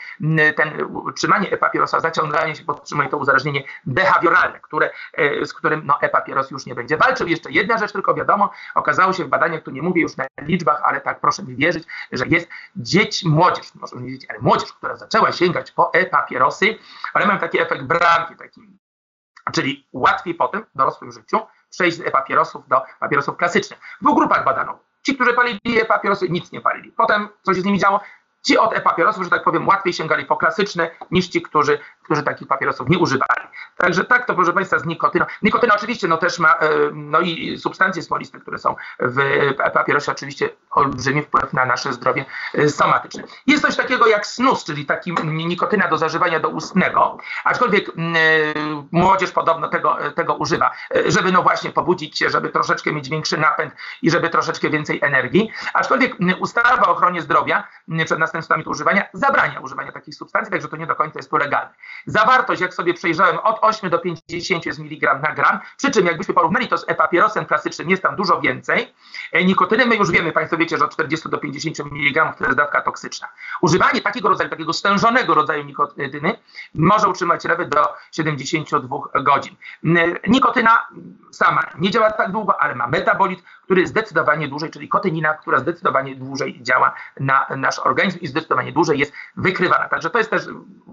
[0.55, 6.51] ten utrzymanie e-papierosa, zaciąganie się podtrzymuje to uzależnienie behawioralne, które, e, z którym no, e-papieros
[6.51, 7.27] już nie będzie walczył.
[7.27, 10.81] Jeszcze jedna rzecz tylko wiadomo, okazało się w badaniach, tu nie mówię już na liczbach,
[10.83, 14.95] ale tak proszę mi wierzyć, że jest dzieć, młodzież, może nie dzieci, ale młodzież, która
[14.95, 16.77] zaczęła sięgać po e-papierosy,
[17.13, 18.61] ale mam taki efekt bramki, taki,
[19.53, 23.79] czyli łatwiej potem w dorosłym życiu przejść z papierosów do papierosów klasycznych.
[24.01, 24.79] W dwóch grupach badano.
[25.05, 26.91] Ci, którzy palili papierosy, nic nie palili.
[26.91, 27.99] Potem, co się z nimi działo?
[28.41, 31.79] Ci od e-papierosów, że tak powiem, łatwiej sięgali po klasyczne niż ci, którzy,
[32.09, 33.47] którzy takich papierosów nie używali.
[33.77, 35.25] Także tak to, proszę Państwa, z nikotyną.
[35.41, 39.19] Nikotyna oczywiście no, też ma, e, no i substancje smoliste, które są w
[39.73, 43.23] papierosie, oczywiście olbrzymi wpływ na nasze zdrowie e, somatyczne.
[43.47, 47.91] Jest coś takiego jak snus, czyli taki nikotyna do zażywania do ustnego, aczkolwiek e,
[48.91, 50.71] młodzież podobno tego, tego używa,
[51.05, 55.51] żeby no właśnie pobudzić się, żeby troszeczkę mieć większy napęd i żeby troszeczkę więcej energii.
[55.73, 57.67] Aczkolwiek ustawa o ochronie zdrowia
[58.05, 61.73] przed następstwami używania zabrania używania takich substancji, także to nie do końca jest tu legalne.
[62.05, 66.33] Zawartość, jak sobie przejrzałem, od 8 do 50 jest miligram na gram, przy czym jakbyśmy
[66.33, 68.93] porównali to z e-papierosem klasycznym, jest tam dużo więcej.
[69.31, 72.57] E, nikotyny my już wiemy, Państwo wiecie, że od 40 do 50 mg to jest
[72.57, 73.27] dawka toksyczna.
[73.61, 76.35] Używanie takiego rodzaju, takiego stężonego rodzaju nikotyny
[76.73, 79.55] może utrzymać nawet do 72 godzin.
[80.27, 80.87] Nikotyna
[81.31, 86.15] sama nie działa tak długo, ale ma metabolit, który zdecydowanie dłużej, czyli kotynina, która zdecydowanie
[86.15, 89.89] dłużej działa na nasz organizm i zdecydowanie dłużej jest wykrywana.
[89.89, 90.43] Także to jest też,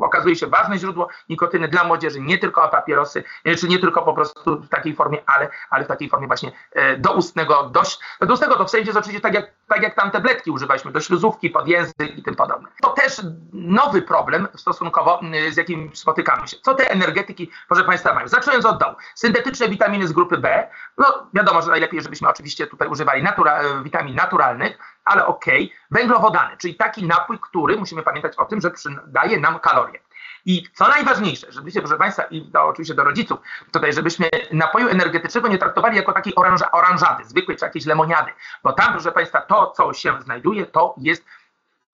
[0.00, 4.12] okazuje się, ważne źródło nikotyny dla młodzieży, nie tylko papierosy, e, czy nie tylko po
[4.12, 8.64] prostu w takiej formie, ale, ale w takiej formie właśnie e, doustnego, dość, doustnego to
[8.64, 12.16] w sensie jest oczywiście tak jak, tak jak tam tabletki używaliśmy, do śluzówki, pod język
[12.16, 12.68] i tym podobne.
[12.82, 13.20] To też
[13.52, 16.56] nowy problem stosunkowo, z jakim spotykamy się.
[16.62, 18.28] Co te energetyki, proszę Państwa, mają?
[18.28, 18.94] Zaczynając od dołu.
[19.14, 24.14] Syntetyczne witaminy z grupy B, no wiadomo, że najlepiej, żebyśmy oczywiście tutaj używali natura, witamin
[24.14, 25.64] naturalnych, ale okej.
[25.64, 25.78] Okay.
[25.90, 28.70] Węglowodany, czyli taki napój, który, musimy pamiętać o tym, że
[29.06, 30.00] daje nam kalorie.
[30.46, 33.38] I co najważniejsze, żebyście, proszę Państwa, i to oczywiście do rodziców,
[33.72, 38.30] tutaj, żebyśmy napoju energetycznego nie traktowali jako takiej oranża, oranżady, zwykłej czy jakiejś lemoniady,
[38.62, 41.24] bo tam, proszę Państwa, to, co się znajduje, to jest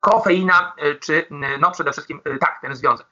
[0.00, 1.26] kofeina, y, czy
[1.60, 3.06] no przede wszystkim y, tak, ten związek.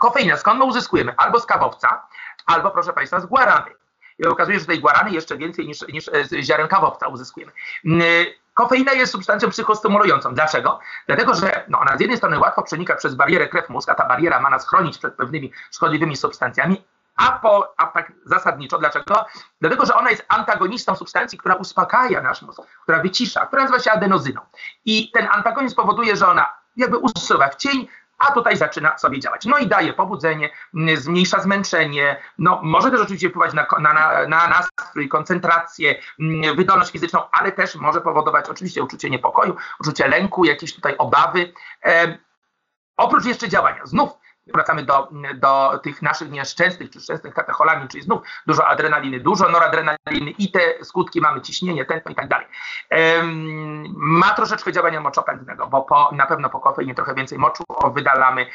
[0.00, 1.14] Kofeina, skąd my uzyskujemy?
[1.16, 2.06] Albo z kawowca,
[2.46, 3.70] albo proszę Państwa z guarany.
[4.18, 7.52] I okazuje się, że tej guarany jeszcze więcej niż, niż z ziaren kawowca uzyskujemy.
[8.54, 10.34] Kofeina jest substancją psychostymulującą.
[10.34, 10.80] Dlaczego?
[11.06, 14.40] Dlatego, że no, ona z jednej strony łatwo przenika przez barierę krew-mózg, a ta bariera
[14.40, 16.84] ma nas chronić przed pewnymi szkodliwymi substancjami,
[17.16, 19.26] a, po, a tak zasadniczo dlaczego?
[19.60, 23.92] Dlatego, że ona jest antagonistą substancji, która uspokaja nasz mózg, która wycisza, która nazywa się
[23.92, 24.40] adenozyną.
[24.84, 29.44] I ten antagonizm powoduje, że ona jakby usuwa w cień, a tutaj zaczyna sobie działać.
[29.44, 30.50] No i daje pobudzenie,
[30.96, 33.92] zmniejsza zmęczenie, no może też oczywiście wpływać na, na,
[34.28, 35.94] na nastrój, koncentrację,
[36.56, 41.52] wydolność fizyczną, ale też może powodować oczywiście uczucie niepokoju, uczucie lęku, jakieś tutaj obawy.
[41.84, 42.18] E,
[42.96, 48.22] oprócz jeszcze działania, znów wracamy do, do tych naszych nieszczęsnych czy szczęsnych katecholami, czyli znów
[48.46, 52.46] dużo adrenaliny, dużo noradrenaliny i te skutki mamy ciśnienie, tętno i tak dalej.
[53.96, 58.46] ma troszeczkę działania moczopędnego, bo po, na pewno po kofeinie trochę więcej moczu wydalamy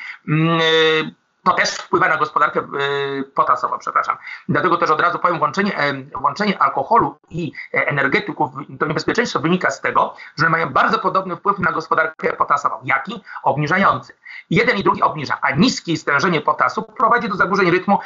[1.43, 4.17] to też wpływa na gospodarkę y, potasową, przepraszam.
[4.49, 5.73] Dlatego też od razu powiem, łączenie,
[6.21, 11.59] łączenie alkoholu i e, energetyków, to niebezpieczeństwo wynika z tego, że mają bardzo podobny wpływ
[11.59, 12.75] na gospodarkę potasową.
[12.83, 13.23] Jaki?
[13.43, 14.13] Obniżający.
[14.49, 17.99] Jeden i drugi obniża, a niskie stężenie potasu prowadzi do zaburzeń rytmu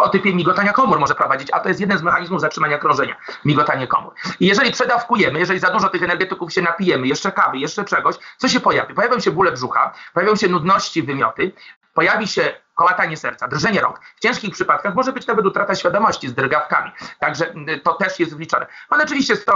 [0.00, 3.86] o typie migotania komór może prowadzić, a to jest jeden z mechanizmów zatrzymania krążenia, migotanie
[3.86, 4.14] komór.
[4.40, 8.48] I jeżeli przedawkujemy, jeżeli za dużo tych energetyków się napijemy, jeszcze kawy, jeszcze czegoś, co
[8.48, 8.94] się pojawi?
[8.94, 11.52] Pojawią się bóle brzucha, pojawią się nudności, wymioty,
[11.94, 14.00] pojawi się kołatanie serca, drżenie rąk.
[14.16, 16.90] W ciężkich przypadkach może być nawet utrata świadomości z drgawkami.
[17.18, 18.66] Także to też jest wliczone.
[18.90, 19.52] One oczywiście są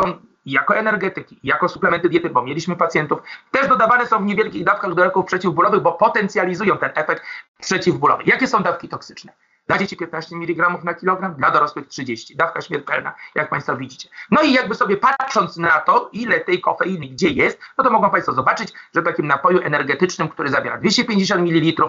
[0.46, 5.04] jako energetyki, jako suplementy diety, bo mieliśmy pacjentów, też dodawane są w niewielkich dawkach do
[5.04, 7.22] leków przeciwbólowych, bo potencjalizują ten efekt
[7.60, 8.22] przeciwbólowy.
[8.26, 9.32] Jakie są dawki toksyczne?
[9.70, 12.36] Dla dzieci 15 mg na kilogram, dla dorosłych 30.
[12.36, 14.08] Dawka śmiertelna, jak Państwo widzicie.
[14.30, 18.10] No i jakby sobie patrząc na to, ile tej kofeiny gdzie jest, no to mogą
[18.10, 21.82] Państwo zobaczyć, że w takim napoju energetycznym, który zawiera 250 ml,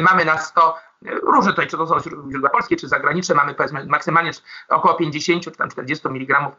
[0.00, 0.76] mamy na 100
[1.22, 4.30] różne tutaj, czy to są źródła polskie, czy zagraniczne, mamy powiedzmy maksymalnie
[4.68, 6.50] około 50 czy tam 40 mg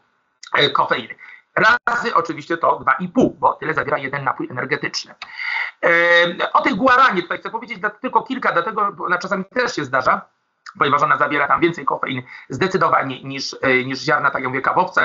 [0.54, 1.14] e, kofeiny.
[1.56, 5.14] Razy oczywiście to 2,5, bo tyle zawiera jeden napój energetyczny.
[5.84, 10.35] E, o tych guaranie tutaj chcę powiedzieć tylko kilka, dlatego ona czasami też się zdarza,
[10.78, 15.02] ponieważ ona zawiera tam więcej kofeiny zdecydowanie niż, e, niż ziarna, tak jak mówię, kawowca,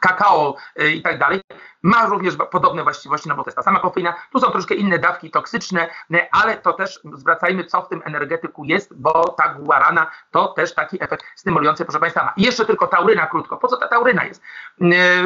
[0.00, 1.40] kakao e, i tak dalej.
[1.82, 4.14] Ma również podobne właściwości, no bo to jest ta sama kofeina.
[4.32, 8.64] Tu są troszkę inne dawki toksyczne, e, ale to też zwracajmy, co w tym energetyku
[8.64, 12.32] jest, bo ta guarana to też taki efekt stymulujący, proszę Państwa.
[12.36, 13.56] I jeszcze tylko tauryna krótko.
[13.56, 14.42] Po co ta tauryna jest?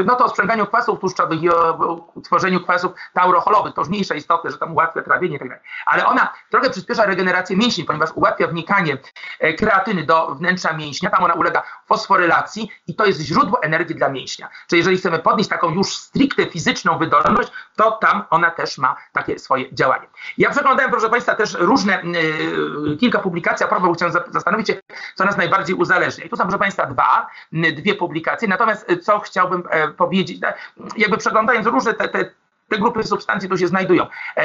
[0.05, 3.75] No to o sprzęganiu kwasów tłuszczowych i o tworzeniu kwasów taurocholowych.
[3.75, 5.64] To już mniejsze istoty, że tam ułatwia trawienie i tak dalej.
[5.87, 8.99] Ale ona trochę przyspiesza regenerację mięśni, ponieważ ułatwia wnikanie
[9.59, 9.76] kreatyny
[10.07, 14.49] do wnętrza mięśnia, tam ona ulega fosforylacji i to jest źródło energii dla mięśnia.
[14.69, 19.39] Czyli jeżeli chcemy podnieść taką już stricte fizyczną wydolność, to tam ona też ma takie
[19.39, 20.07] swoje działanie.
[20.39, 24.75] Ja przeglądałem, proszę Państwa, też różne, yy, kilka publikacji, a propos chciałem zastanowić się,
[25.15, 26.25] co nas najbardziej uzależnia.
[26.25, 28.49] I tu są, proszę Państwa, dwa, dwie publikacje.
[28.49, 30.41] Natomiast co chciałbym e, powiedzieć,
[30.97, 32.31] jakby przeglądając różne te, te
[32.68, 34.07] te grupy substancji tu się znajdują.
[34.37, 34.44] E,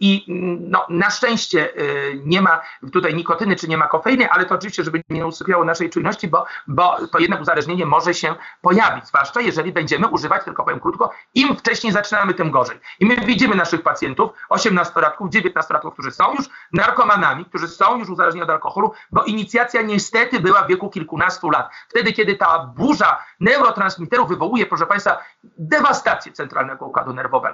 [0.00, 0.24] I
[0.60, 1.82] no, na szczęście e,
[2.24, 2.60] nie ma
[2.92, 6.44] tutaj nikotyny czy nie ma kofeiny, ale to oczywiście, żeby nie usypiało naszej czujności, bo,
[6.66, 11.56] bo to jednak uzależnienie może się pojawić, zwłaszcza jeżeli będziemy używać, tylko powiem krótko, im
[11.56, 12.80] wcześniej zaczynamy, tym gorzej.
[13.00, 18.44] I my widzimy naszych pacjentów, 18-latków, 19-latków, którzy są już narkomanami, którzy są już uzależnieni
[18.44, 21.70] od alkoholu, bo inicjacja niestety była w wieku kilkunastu lat.
[21.88, 25.18] Wtedy, kiedy ta burza neurotransmiterów wywołuje, proszę Państwa,
[25.58, 27.49] dewastację centralnego układu nerwowego.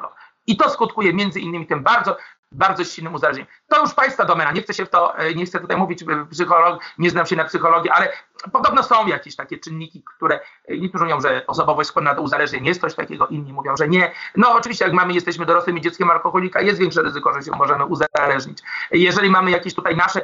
[0.46, 2.16] I to skutkuje między innymi tym bardzo
[2.52, 3.52] bardzo silnym uzależnieniem.
[3.68, 6.26] To już Państwa domena, nie chcę się w to, e, nie chcę tutaj mówić e,
[6.30, 8.12] psycholog, nie znam się na psychologii, ale
[8.52, 12.80] podobno są jakieś takie czynniki, które e, niektórzy mówią, że osobowość skłonna do uzależnień jest
[12.80, 14.12] coś takiego, inni mówią, że nie.
[14.36, 18.58] No oczywiście jak mamy, jesteśmy dorosłym dzieckiem alkoholika, jest większe ryzyko, że się możemy uzależnić.
[18.90, 20.20] Jeżeli mamy jakieś tutaj nasze,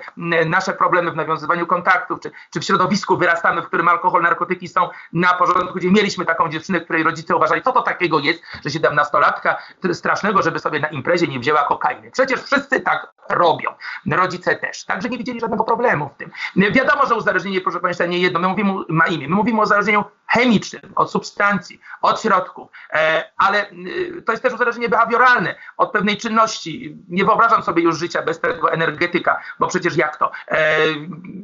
[0.47, 4.89] nasze problemy w nawiązywaniu kontaktów, czy, czy w środowisku wyrastamy, w którym alkohol, narkotyki są
[5.13, 9.55] na porządku, gdzie mieliśmy taką dziewczynę, której rodzice uważali, co to takiego jest, że 17-latka
[9.93, 12.11] strasznego, żeby sobie na imprezie nie wzięła kokainy.
[12.11, 13.71] Przecież wszyscy tak robią.
[14.11, 14.85] Rodzice też.
[14.85, 16.31] Także nie widzieli żadnego problemu w tym.
[16.73, 20.05] Wiadomo, że uzależnienie, proszę Państwa, Nie jedno, my mówimy, ma imię, my mówimy o uzależnieniu
[20.33, 26.17] chemicznym, od substancji, od środków, e, ale y, to jest też uzależnienie behawioralne od pewnej
[26.17, 26.97] czynności.
[27.09, 30.31] Nie wyobrażam sobie już życia bez tego energetyka, bo przecież jak to?
[30.49, 30.79] E,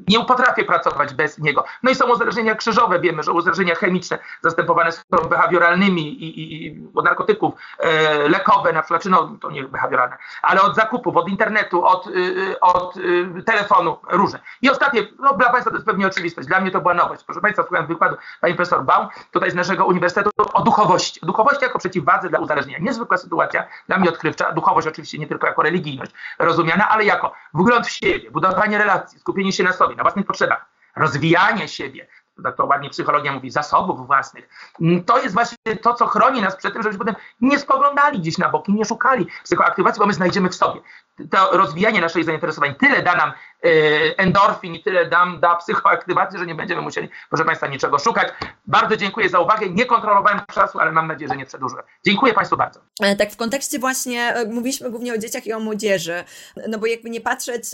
[0.08, 1.64] nie potrafię pracować bez niego.
[1.82, 7.04] No i są uzależnienia krzyżowe, wiemy, że uzależnienia chemiczne zastępowane są behawioralnymi i, i, od
[7.04, 11.84] narkotyków, e, lekowe na przykład, czy no to nie behawioralne, ale od zakupów, od internetu,
[11.84, 12.94] od, y, y, od
[13.46, 14.40] telefonu, różne.
[14.62, 17.24] I ostatnie, no dla Państwa to jest pewnie oczywistość, dla mnie to była nowość.
[17.24, 21.20] Proszę Państwa, słuchałem wykładu Pani Profesor Baum, tutaj z naszego uniwersytetu, o duchowości.
[21.20, 22.78] O duchowości jako przeciwwadze dla uzależnienia.
[22.78, 24.52] Niezwykła sytuacja, dla mnie odkrywcza.
[24.52, 29.52] Duchowość oczywiście nie tylko jako religijność rozumiana, ale jako wgląd w siebie, budowanie relacji, skupienie
[29.52, 30.64] się na sobie, na własnych potrzebach,
[30.96, 32.06] rozwijanie siebie,
[32.42, 34.48] tak to ładnie psychologia mówi, zasobów własnych.
[35.06, 38.48] To jest właśnie to, co chroni nas przed tym, żebyśmy potem nie spoglądali gdzieś na
[38.48, 40.80] boki, nie szukali psychoaktywacji, bo my znajdziemy w sobie.
[41.30, 43.32] To rozwijanie naszych zainteresowań tyle da nam
[43.64, 48.28] E, endorfin i tyle dam da psychoaktywacji, że nie będziemy musieli, proszę Państwa, niczego szukać.
[48.66, 49.68] Bardzo dziękuję za uwagę.
[49.70, 51.84] Nie kontrolowałem czasu, ale mam nadzieję, że nie przedłużyłem.
[52.06, 52.80] Dziękuję Państwu bardzo.
[53.02, 56.24] E, tak w kontekście właśnie, e, mówiliśmy głównie o dzieciach i o młodzieży,
[56.68, 57.64] no bo jakby nie patrzeć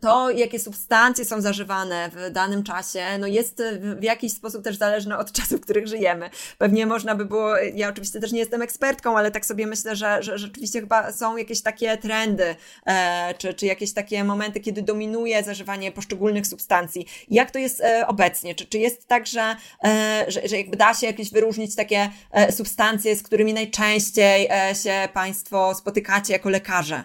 [0.00, 5.18] to, jakie substancje są zażywane w danym czasie, no jest w jakiś sposób też zależne
[5.18, 6.30] od czasów, w których żyjemy.
[6.58, 10.22] Pewnie można by było, ja oczywiście też nie jestem ekspertką, ale tak sobie myślę, że,
[10.22, 12.56] że rzeczywiście chyba są jakieś takie trendy,
[13.38, 17.06] czy, czy jakieś takie momenty, kiedy dominują zażywanie poszczególnych substancji.
[17.28, 18.54] Jak to jest e, obecnie?
[18.54, 22.52] Czy, czy jest tak, że, e, że, że jakby da się jakieś wyróżnić takie e,
[22.52, 24.48] substancje, z którymi najczęściej
[24.82, 27.04] się Państwo spotykacie jako lekarze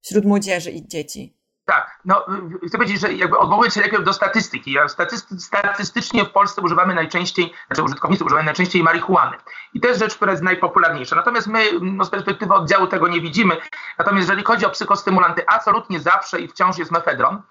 [0.00, 1.37] wśród młodzieży i dzieci?
[1.68, 2.24] Tak, no
[2.68, 4.76] chcę powiedzieć, że jakby odwołując się najpierw do statystyki.
[4.86, 9.36] Staty, statystycznie w Polsce używamy najczęściej, znaczy użytkownicy używają najczęściej marihuany.
[9.74, 11.16] I to jest rzecz, która jest najpopularniejsza.
[11.16, 13.56] Natomiast my no, z perspektywy oddziału tego nie widzimy.
[13.98, 17.42] Natomiast jeżeli chodzi o psychostymulanty, absolutnie zawsze i wciąż jest mefedron,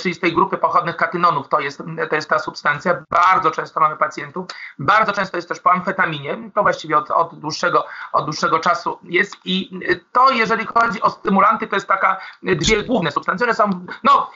[0.00, 3.04] czyli z tej grupy pochodnych katynonów, to jest, to jest ta substancja.
[3.10, 4.46] Bardzo często mamy pacjentów.
[4.78, 6.50] Bardzo często jest też po amfetaminie.
[6.54, 9.36] To właściwie od, od, dłuższego, od dłuższego czasu jest.
[9.44, 9.80] I
[10.12, 14.30] to, jeżeli chodzi o stymulanty, to jest taka dwie główne substancje substancje, są no,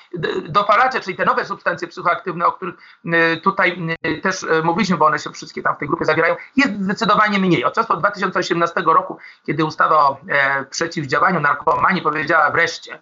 [0.48, 5.18] dopalacze, czyli te nowe substancje psychoaktywne, o których y, tutaj y, też mówiliśmy, bo one
[5.18, 7.64] się wszystkie tam w tej grupie zawierają, jest zdecydowanie mniej.
[7.64, 12.98] Od czasu 2018 roku, kiedy ustawa o e, przeciwdziałaniu narkomanii powiedziała wreszcie,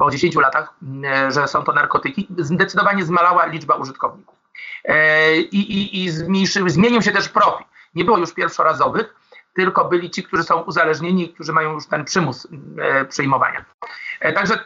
[0.00, 0.74] po 10 latach,
[1.28, 4.34] że są to narkotyki, zdecydowanie zmalała liczba użytkowników.
[4.84, 6.10] E, I, i, i
[6.66, 7.66] zmienił się też profil.
[7.94, 9.14] Nie było już pierwszorazowych,
[9.54, 13.64] tylko byli ci, którzy są uzależnieni, którzy mają już ten przymus e, przyjmowania.
[14.34, 14.58] Także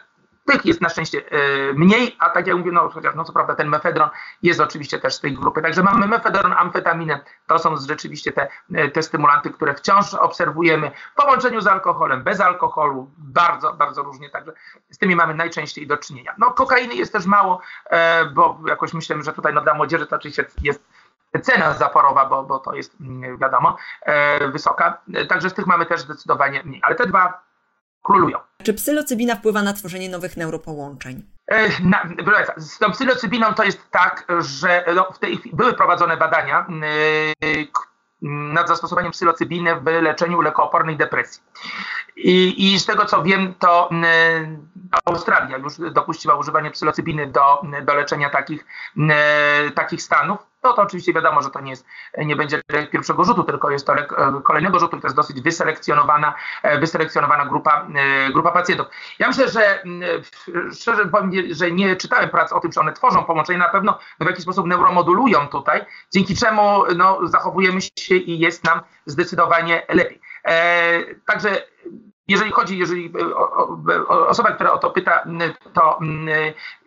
[0.45, 3.55] tych jest na szczęście e, mniej, a tak jak mówię, no chociaż no co prawda
[3.55, 4.09] ten mefedron
[4.43, 5.61] jest oczywiście też z tej grupy.
[5.61, 11.15] Także mamy mefedron, amfetaminę, to są rzeczywiście te, e, te stymulanty, które wciąż obserwujemy w
[11.15, 14.53] połączeniu z alkoholem, bez alkoholu, bardzo, bardzo różnie, także
[14.89, 16.35] z tymi mamy najczęściej do czynienia.
[16.37, 20.15] No kokainy jest też mało, e, bo jakoś myślę, że tutaj no, dla młodzieży to
[20.15, 20.83] oczywiście jest
[21.41, 23.77] cena zaporowa, bo, bo to jest mm, wiadomo
[24.51, 24.97] wysoka,
[25.29, 27.44] także z tych mamy też zdecydowanie mniej, ale te dwa
[28.05, 28.37] królują.
[28.63, 31.23] Czy psylocybina wpływa na tworzenie nowych neuropołączeń?
[31.47, 32.03] E, na,
[32.57, 36.65] z tą psylocybiną to jest tak, że no, w tej były prowadzone badania
[37.41, 37.67] yy,
[38.53, 41.43] nad zastosowaniem psylocybiny w leczeniu lekoopornej depresji.
[42.15, 44.59] I, I, z tego co wiem, to yy,
[45.05, 48.65] Australia już dopuściła używanie psylocybiny do, do leczenia takich,
[49.75, 50.39] takich stanów.
[50.65, 51.85] No to oczywiście wiadomo, że to nie, jest,
[52.17, 56.33] nie będzie pierwszego rzutu, tylko jest to lek e, kolejnego rzutu, to jest dosyć wyselekcjonowana,
[56.63, 58.87] e, wyselekcjonowana grupa, e, grupa pacjentów.
[59.19, 59.83] Ja myślę, że
[60.79, 64.25] szczerze powiem, że nie czytałem prac o tym, czy one tworzą połączenie, na pewno w
[64.25, 70.21] jakiś sposób neuromodulują tutaj, dzięki czemu no, zachowujemy się i jest nam zdecydowanie lepiej.
[71.25, 71.61] Także
[72.27, 73.13] jeżeli chodzi, jeżeli
[73.89, 75.23] e, osoba, która o to pyta,
[75.73, 75.99] to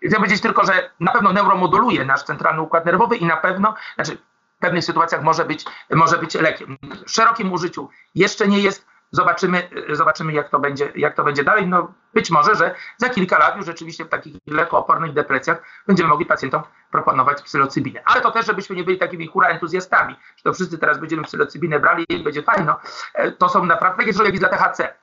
[0.06, 4.18] chcę powiedzieć tylko, że na pewno neuromoduluje nasz centralny układ nerwowy i na pewno, znaczy
[4.56, 6.76] w pewnych sytuacjach może być, może być lekiem.
[7.06, 11.66] W szerokim użyciu jeszcze nie jest, Zobaczymy, zobaczymy jak, to będzie, jak to będzie dalej.
[11.66, 16.26] No, być może, że za kilka lat już rzeczywiście w takich lekoopornych depresjach będziemy mogli
[16.26, 18.02] pacjentom proponować psylocybinę.
[18.04, 21.80] Ale to też, żebyśmy nie byli takimi hura entuzjastami, że to wszyscy teraz będziemy psylocybinę
[21.80, 22.80] brali i będzie fajno.
[23.14, 24.94] E, to są naprawdę takie jak i dla THC, e,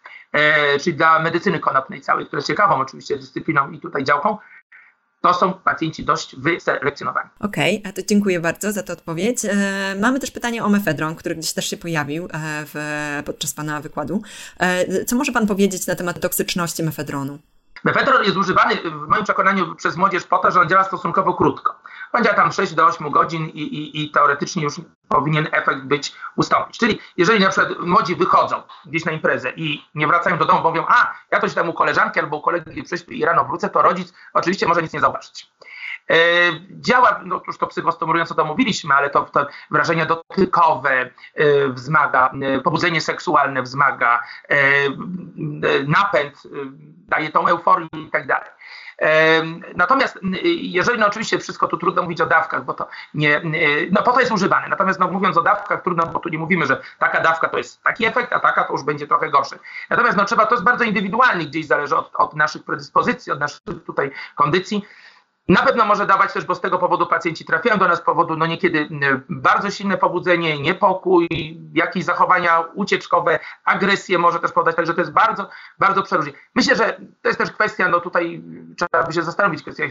[0.81, 4.37] czyli dla medycyny konopnej całej, która jest ciekawą oczywiście dyscypliną i tutaj działką,
[5.25, 7.29] to są pacjenci dość wyselekcjonowani.
[7.39, 9.45] Okej, okay, to dziękuję bardzo za tę odpowiedź.
[9.45, 12.27] E, mamy też pytanie o mefedron, który gdzieś też się pojawił e,
[12.65, 12.75] w,
[13.25, 14.21] podczas Pana wykładu.
[14.59, 17.39] E, co może Pan powiedzieć na temat toksyczności mefedronu?
[17.85, 21.75] Mefedron jest używany w moim przekonaniu przez młodzież po to, że on działa stosunkowo krótko.
[22.13, 24.73] Będzie tam 6 do 8 godzin i, i, i teoretycznie już
[25.07, 26.77] powinien efekt być ustąpić.
[26.77, 30.69] Czyli jeżeli na przykład młodzi wychodzą gdzieś na imprezę i nie wracają do domu, bo
[30.69, 33.69] mówią, a ja to się tam u koleżanki albo u kolegi prześpię i rano wrócę,
[33.69, 35.51] to rodzic oczywiście może nic nie zauważyć.
[36.71, 41.09] Działa, no już to psychostymułująco to mówiliśmy, ale to, to wrażenia dotykowe
[41.69, 42.31] wzmaga,
[42.63, 44.23] pobudzenie seksualne wzmaga,
[45.87, 46.43] napęd,
[47.07, 48.49] daje tą euforię i tak dalej.
[49.75, 50.19] Natomiast
[50.61, 53.41] jeżeli, no oczywiście wszystko tu trudno mówić o dawkach, bo to nie,
[53.91, 54.67] no po to jest używane.
[54.67, 57.83] Natomiast no, mówiąc o dawkach trudno, bo tu nie mówimy, że taka dawka to jest
[57.83, 59.59] taki efekt, a taka to już będzie trochę gorszy.
[59.89, 63.61] Natomiast no trzeba, to jest bardzo indywidualnie, gdzieś zależy od, od naszych predyspozycji, od naszych
[63.85, 64.85] tutaj kondycji.
[65.47, 68.35] Na pewno może dawać też, bo z tego powodu pacjenci trafiają do nas z powodu
[68.37, 68.89] no niekiedy
[69.29, 71.27] bardzo silne pobudzenie, niepokój,
[71.73, 76.33] jakieś zachowania ucieczkowe, agresję może też podać, także to jest bardzo, bardzo przeróżnie.
[76.55, 78.41] Myślę, że to jest też kwestia, no tutaj
[78.77, 79.83] trzeba by się zastanowić, kwestia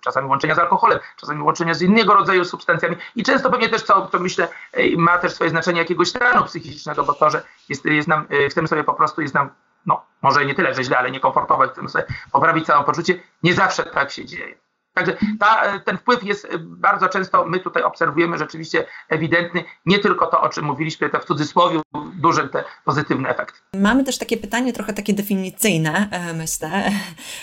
[0.00, 4.06] czasami łączenia z alkoholem, czasami łączenia z innego rodzaju substancjami i często pewnie też, co,
[4.06, 4.48] co myślę,
[4.96, 8.84] ma też swoje znaczenie jakiegoś stanu psychicznego, bo to, że jest, jest nam, chcemy sobie
[8.84, 9.50] po prostu, jest nam
[9.86, 14.10] no, może nie tyle, że źle, ale niekomfortowe, chcemy sobie poprawić samopoczucie, nie zawsze tak
[14.10, 14.67] się dzieje.
[14.98, 20.40] Także ta, ten wpływ jest bardzo często, my tutaj obserwujemy rzeczywiście ewidentny, nie tylko to,
[20.40, 21.80] o czym mówiliśmy, te w cudzysłowie
[22.14, 23.62] duży te pozytywny efekt.
[23.74, 26.68] Mamy też takie pytanie, trochę takie definicyjne, e, myślę.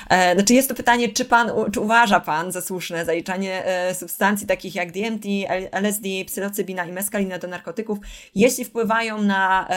[0.09, 4.47] E, znaczy jest to pytanie, czy pan, czy uważa pan za słuszne zaliczanie e, substancji
[4.47, 5.25] takich jak DMT,
[5.71, 7.97] LSD, psylocybina i meskalina do narkotyków,
[8.35, 9.67] jeśli wpływają na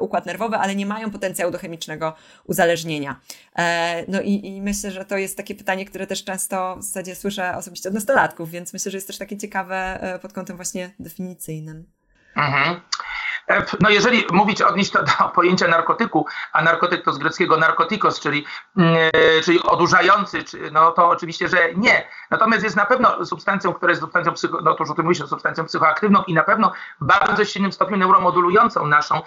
[0.00, 2.14] układ nerwowy, ale nie mają potencjału do chemicznego
[2.44, 3.20] uzależnienia.
[4.08, 7.56] No i, i myślę, że to jest takie pytanie, które też często w zasadzie słyszę
[7.56, 11.86] osobiście od nastolatków, więc myślę, że jest też takie ciekawe e, pod kątem właśnie definicyjnym.
[12.36, 12.80] Mhm.
[13.48, 18.20] E, no jeżeli mówić, odnieść to do pojęcia narkotyku, a narkotyk to z greckiego narkotikos,
[18.20, 18.44] czyli,
[18.76, 22.08] mm, e, czyli odurzający, no to oczywiście, że nie.
[22.30, 25.26] Natomiast jest na pewno substancją, która jest substancją, psycho, no to już o tym mówiliśmy,
[25.26, 29.20] substancją psychoaktywną i na pewno w bardzo silnym stopniu neuromodulującą naszą,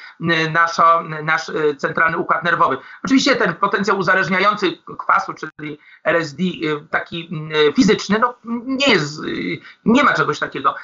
[0.51, 0.83] naszą,
[1.23, 2.77] nasz e, centralny układ nerwowy.
[3.03, 6.43] Oczywiście ten potencjał uzależniający kwasu, czyli LSD,
[6.89, 7.29] taki
[7.75, 8.33] fizyczny, no
[8.65, 9.21] nie jest,
[9.85, 10.75] nie ma czegoś takiego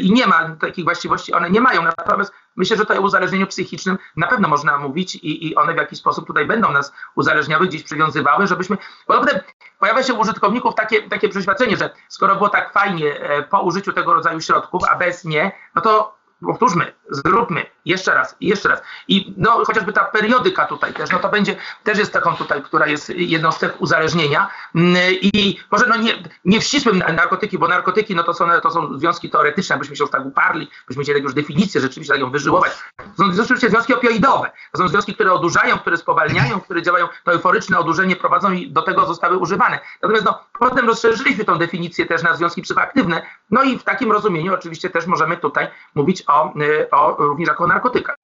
[0.00, 1.82] i nie ma takich właściwości, one nie mają.
[1.82, 5.76] Natomiast Myślę, że to o uzależnieniu psychicznym na pewno można mówić i, i one w
[5.76, 8.76] jakiś sposób tutaj będą nas uzależniały, gdzieś przywiązywały, żebyśmy.
[9.08, 9.40] Bo potem
[9.78, 13.92] pojawia się u użytkowników takie, takie przeświadczenie, że skoro było tak fajnie e, po użyciu
[13.92, 18.82] tego rodzaju środków, a bez nie, no to powtórzmy, zróbmy jeszcze raz jeszcze raz.
[19.08, 22.86] I no, chociażby ta periodyka tutaj też, no to będzie, też jest taką tutaj, która
[22.86, 26.12] jest jedną z cech uzależnienia mm, i może no nie,
[26.44, 30.04] nie w ścisłym narkotyki, bo narkotyki no to są, to są związki teoretyczne, byśmy się
[30.04, 32.72] już tak uparli, byśmy chcieli już definicję rzeczywiście tak ją wyżyłować.
[32.96, 34.50] To są rzeczywiście związki opioidowe.
[34.72, 38.82] To są związki, które odurzają, które spowalniają, które działają, to euforyczne odurzenie prowadzą i do
[38.82, 39.78] tego zostały używane.
[40.02, 44.54] Natomiast no, potem rozszerzyliśmy tą definicję też na związki psychoaktywne, no i w takim rozumieniu
[44.54, 48.16] oczywiście też możemy tutaj mówić o, y, o również jako narkotykach.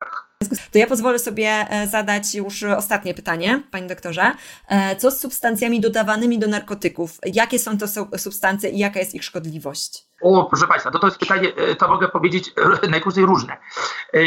[0.73, 4.33] To ja pozwolę sobie e, zadać już ostatnie pytanie, panie doktorze.
[4.69, 7.19] E, co z substancjami dodawanymi do narkotyków?
[7.35, 7.87] Jakie są to
[8.19, 10.07] substancje i jaka jest ich szkodliwość?
[10.23, 12.55] O, proszę Państwa, to, to jest pytanie, e, to mogę powiedzieć
[12.91, 13.57] najkrócej różne.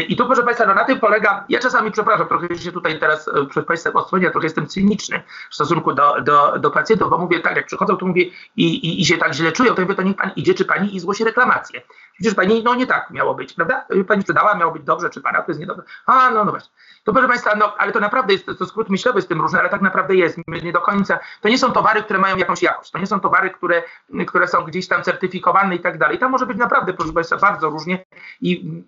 [0.07, 3.29] I tu, proszę Państwa, no na tym polega, ja czasami, przepraszam, trochę się tutaj teraz
[3.49, 7.55] przed Państwem odsłonię, trochę jestem cyniczny w stosunku do, do, do pacjentów, bo mówię tak,
[7.55, 8.23] jak przychodzą, to mówię
[8.55, 10.95] i, i, i się tak źle czują, to mówię, to niech Pan idzie, czy Pani
[10.95, 11.81] i zgłosi reklamację.
[12.13, 13.85] Przecież Pani, no nie tak miało być, prawda?
[14.07, 15.83] Pani sprzedała, miało być dobrze, czy Pana to jest niedobrze.
[16.05, 16.71] A, no, no właśnie.
[17.03, 19.69] To proszę Państwa, no, ale to naprawdę jest, to skrót myślowy z tym różny, ale
[19.69, 21.19] tak naprawdę jest, nie do końca.
[21.41, 23.83] To nie są towary, które mają jakąś jakość, to nie są towary, które,
[24.27, 26.19] które są gdzieś tam certyfikowane i tak dalej.
[26.19, 28.05] Tam może być naprawdę, proszę Państwa, bardzo różnie
[28.41, 28.83] i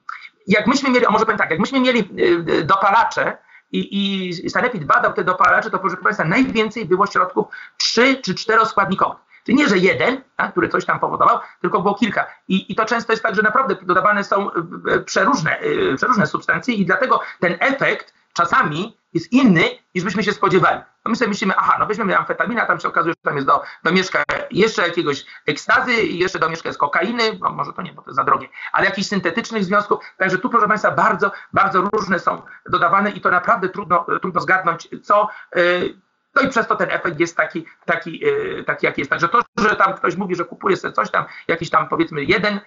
[0.47, 3.37] jak myśmy mieli, a może powiem tak, jak myśmy mieli y, y, dopalacze,
[3.71, 8.65] i, i Sanepid badał te dopalacze, to proszę Państwa, najwięcej było środków 3 czy 4
[8.65, 9.17] składnikowych.
[9.45, 12.27] Czyli nie, że jeden, tak, który coś tam powodował, tylko było kilka.
[12.47, 15.59] I, I to często jest tak, że naprawdę dodawane są e, przeróżne,
[15.97, 19.63] przeróżne substancje i dlatego ten efekt czasami jest inny,
[19.95, 20.79] niż byśmy się spodziewali.
[21.05, 23.47] No my sobie myślimy, aha, no weźmiemy amfetaminę, a tam się okazuje, że tam jest
[23.47, 28.01] do, domieszka jeszcze jakiegoś ekstazy i jeszcze domieszka jest kokainy, no może to nie, bo
[28.01, 29.99] to za drogie, ale jakichś syntetycznych związków.
[30.17, 34.89] Także tu, proszę Państwa, bardzo, bardzo różne są dodawane i to naprawdę trudno, trudno zgadnąć,
[35.03, 35.27] co...
[35.55, 35.99] Yy,
[36.35, 39.11] no i przez to ten efekt jest taki, taki, yy, taki jaki jest.
[39.11, 42.59] Także to, że tam ktoś mówi, że kupuje sobie coś tam, jakiś tam powiedzmy jeden,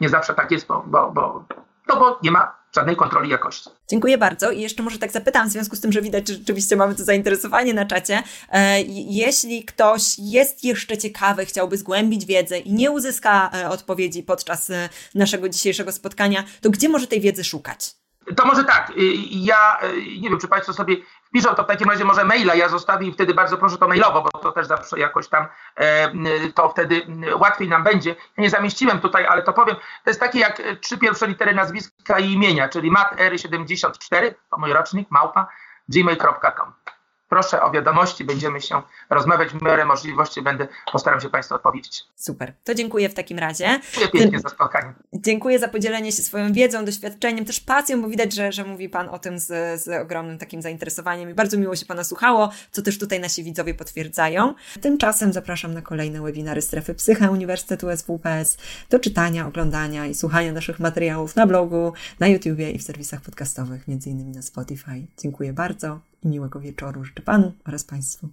[0.00, 1.44] nie zawsze tak jest, bo, bo, bo,
[1.86, 3.70] to bo nie ma żadnej kontroli jakości.
[3.88, 4.50] Dziękuję bardzo.
[4.50, 7.04] I jeszcze może tak zapytam, w związku z tym, że widać, że rzeczywiście mamy to
[7.04, 8.22] zainteresowanie na czacie.
[8.48, 14.70] E, jeśli ktoś jest jeszcze ciekawy, chciałby zgłębić wiedzę i nie uzyska e, odpowiedzi podczas
[14.70, 17.94] e, naszego dzisiejszego spotkania, to gdzie może tej wiedzy szukać?
[18.36, 18.94] To może tak, y,
[19.30, 20.96] ja y, nie wiem, czy Państwo sobie
[21.32, 24.22] wpiszą, to w takim razie może maila ja zostawię i wtedy bardzo proszę to mailowo,
[24.22, 26.10] bo to też zawsze jakoś tam e,
[26.54, 27.06] to wtedy
[27.40, 28.10] łatwiej nam będzie.
[28.10, 29.76] Ja nie zamieściłem tutaj, ale to powiem.
[29.76, 34.72] To jest takie jak trzy pierwsze litery nazwiska i imienia, czyli mat 74 to mój
[34.72, 35.48] rocznik, małpa,
[35.88, 36.72] gmail.com.
[37.32, 42.04] proszę o wiadomości, będziemy się rozmawiać w miarę możliwości, będę postaram się Państwu odpowiedzieć.
[42.16, 43.80] Super, to dziękuję w takim razie.
[43.98, 44.92] Dziękuję pięknie za spotkanie.
[45.12, 49.08] Dziękuję za podzielenie się swoją wiedzą, doświadczeniem, też pasją, bo widać, że, że mówi Pan
[49.08, 49.46] o tym z,
[49.82, 53.74] z ogromnym takim zainteresowaniem i bardzo miło się Pana słuchało, co też tutaj nasi widzowie
[53.74, 54.54] potwierdzają.
[54.80, 58.58] Tymczasem zapraszam na kolejne webinary Strefy Psycha Uniwersytetu SWPS
[58.90, 63.88] do czytania, oglądania i słuchania naszych materiałów na blogu, na YouTubie i w serwisach podcastowych,
[63.88, 65.06] między innymi na Spotify.
[65.18, 68.28] Dziękuję bardzo i miłego wieczoru życzę Panu oraz Państwu.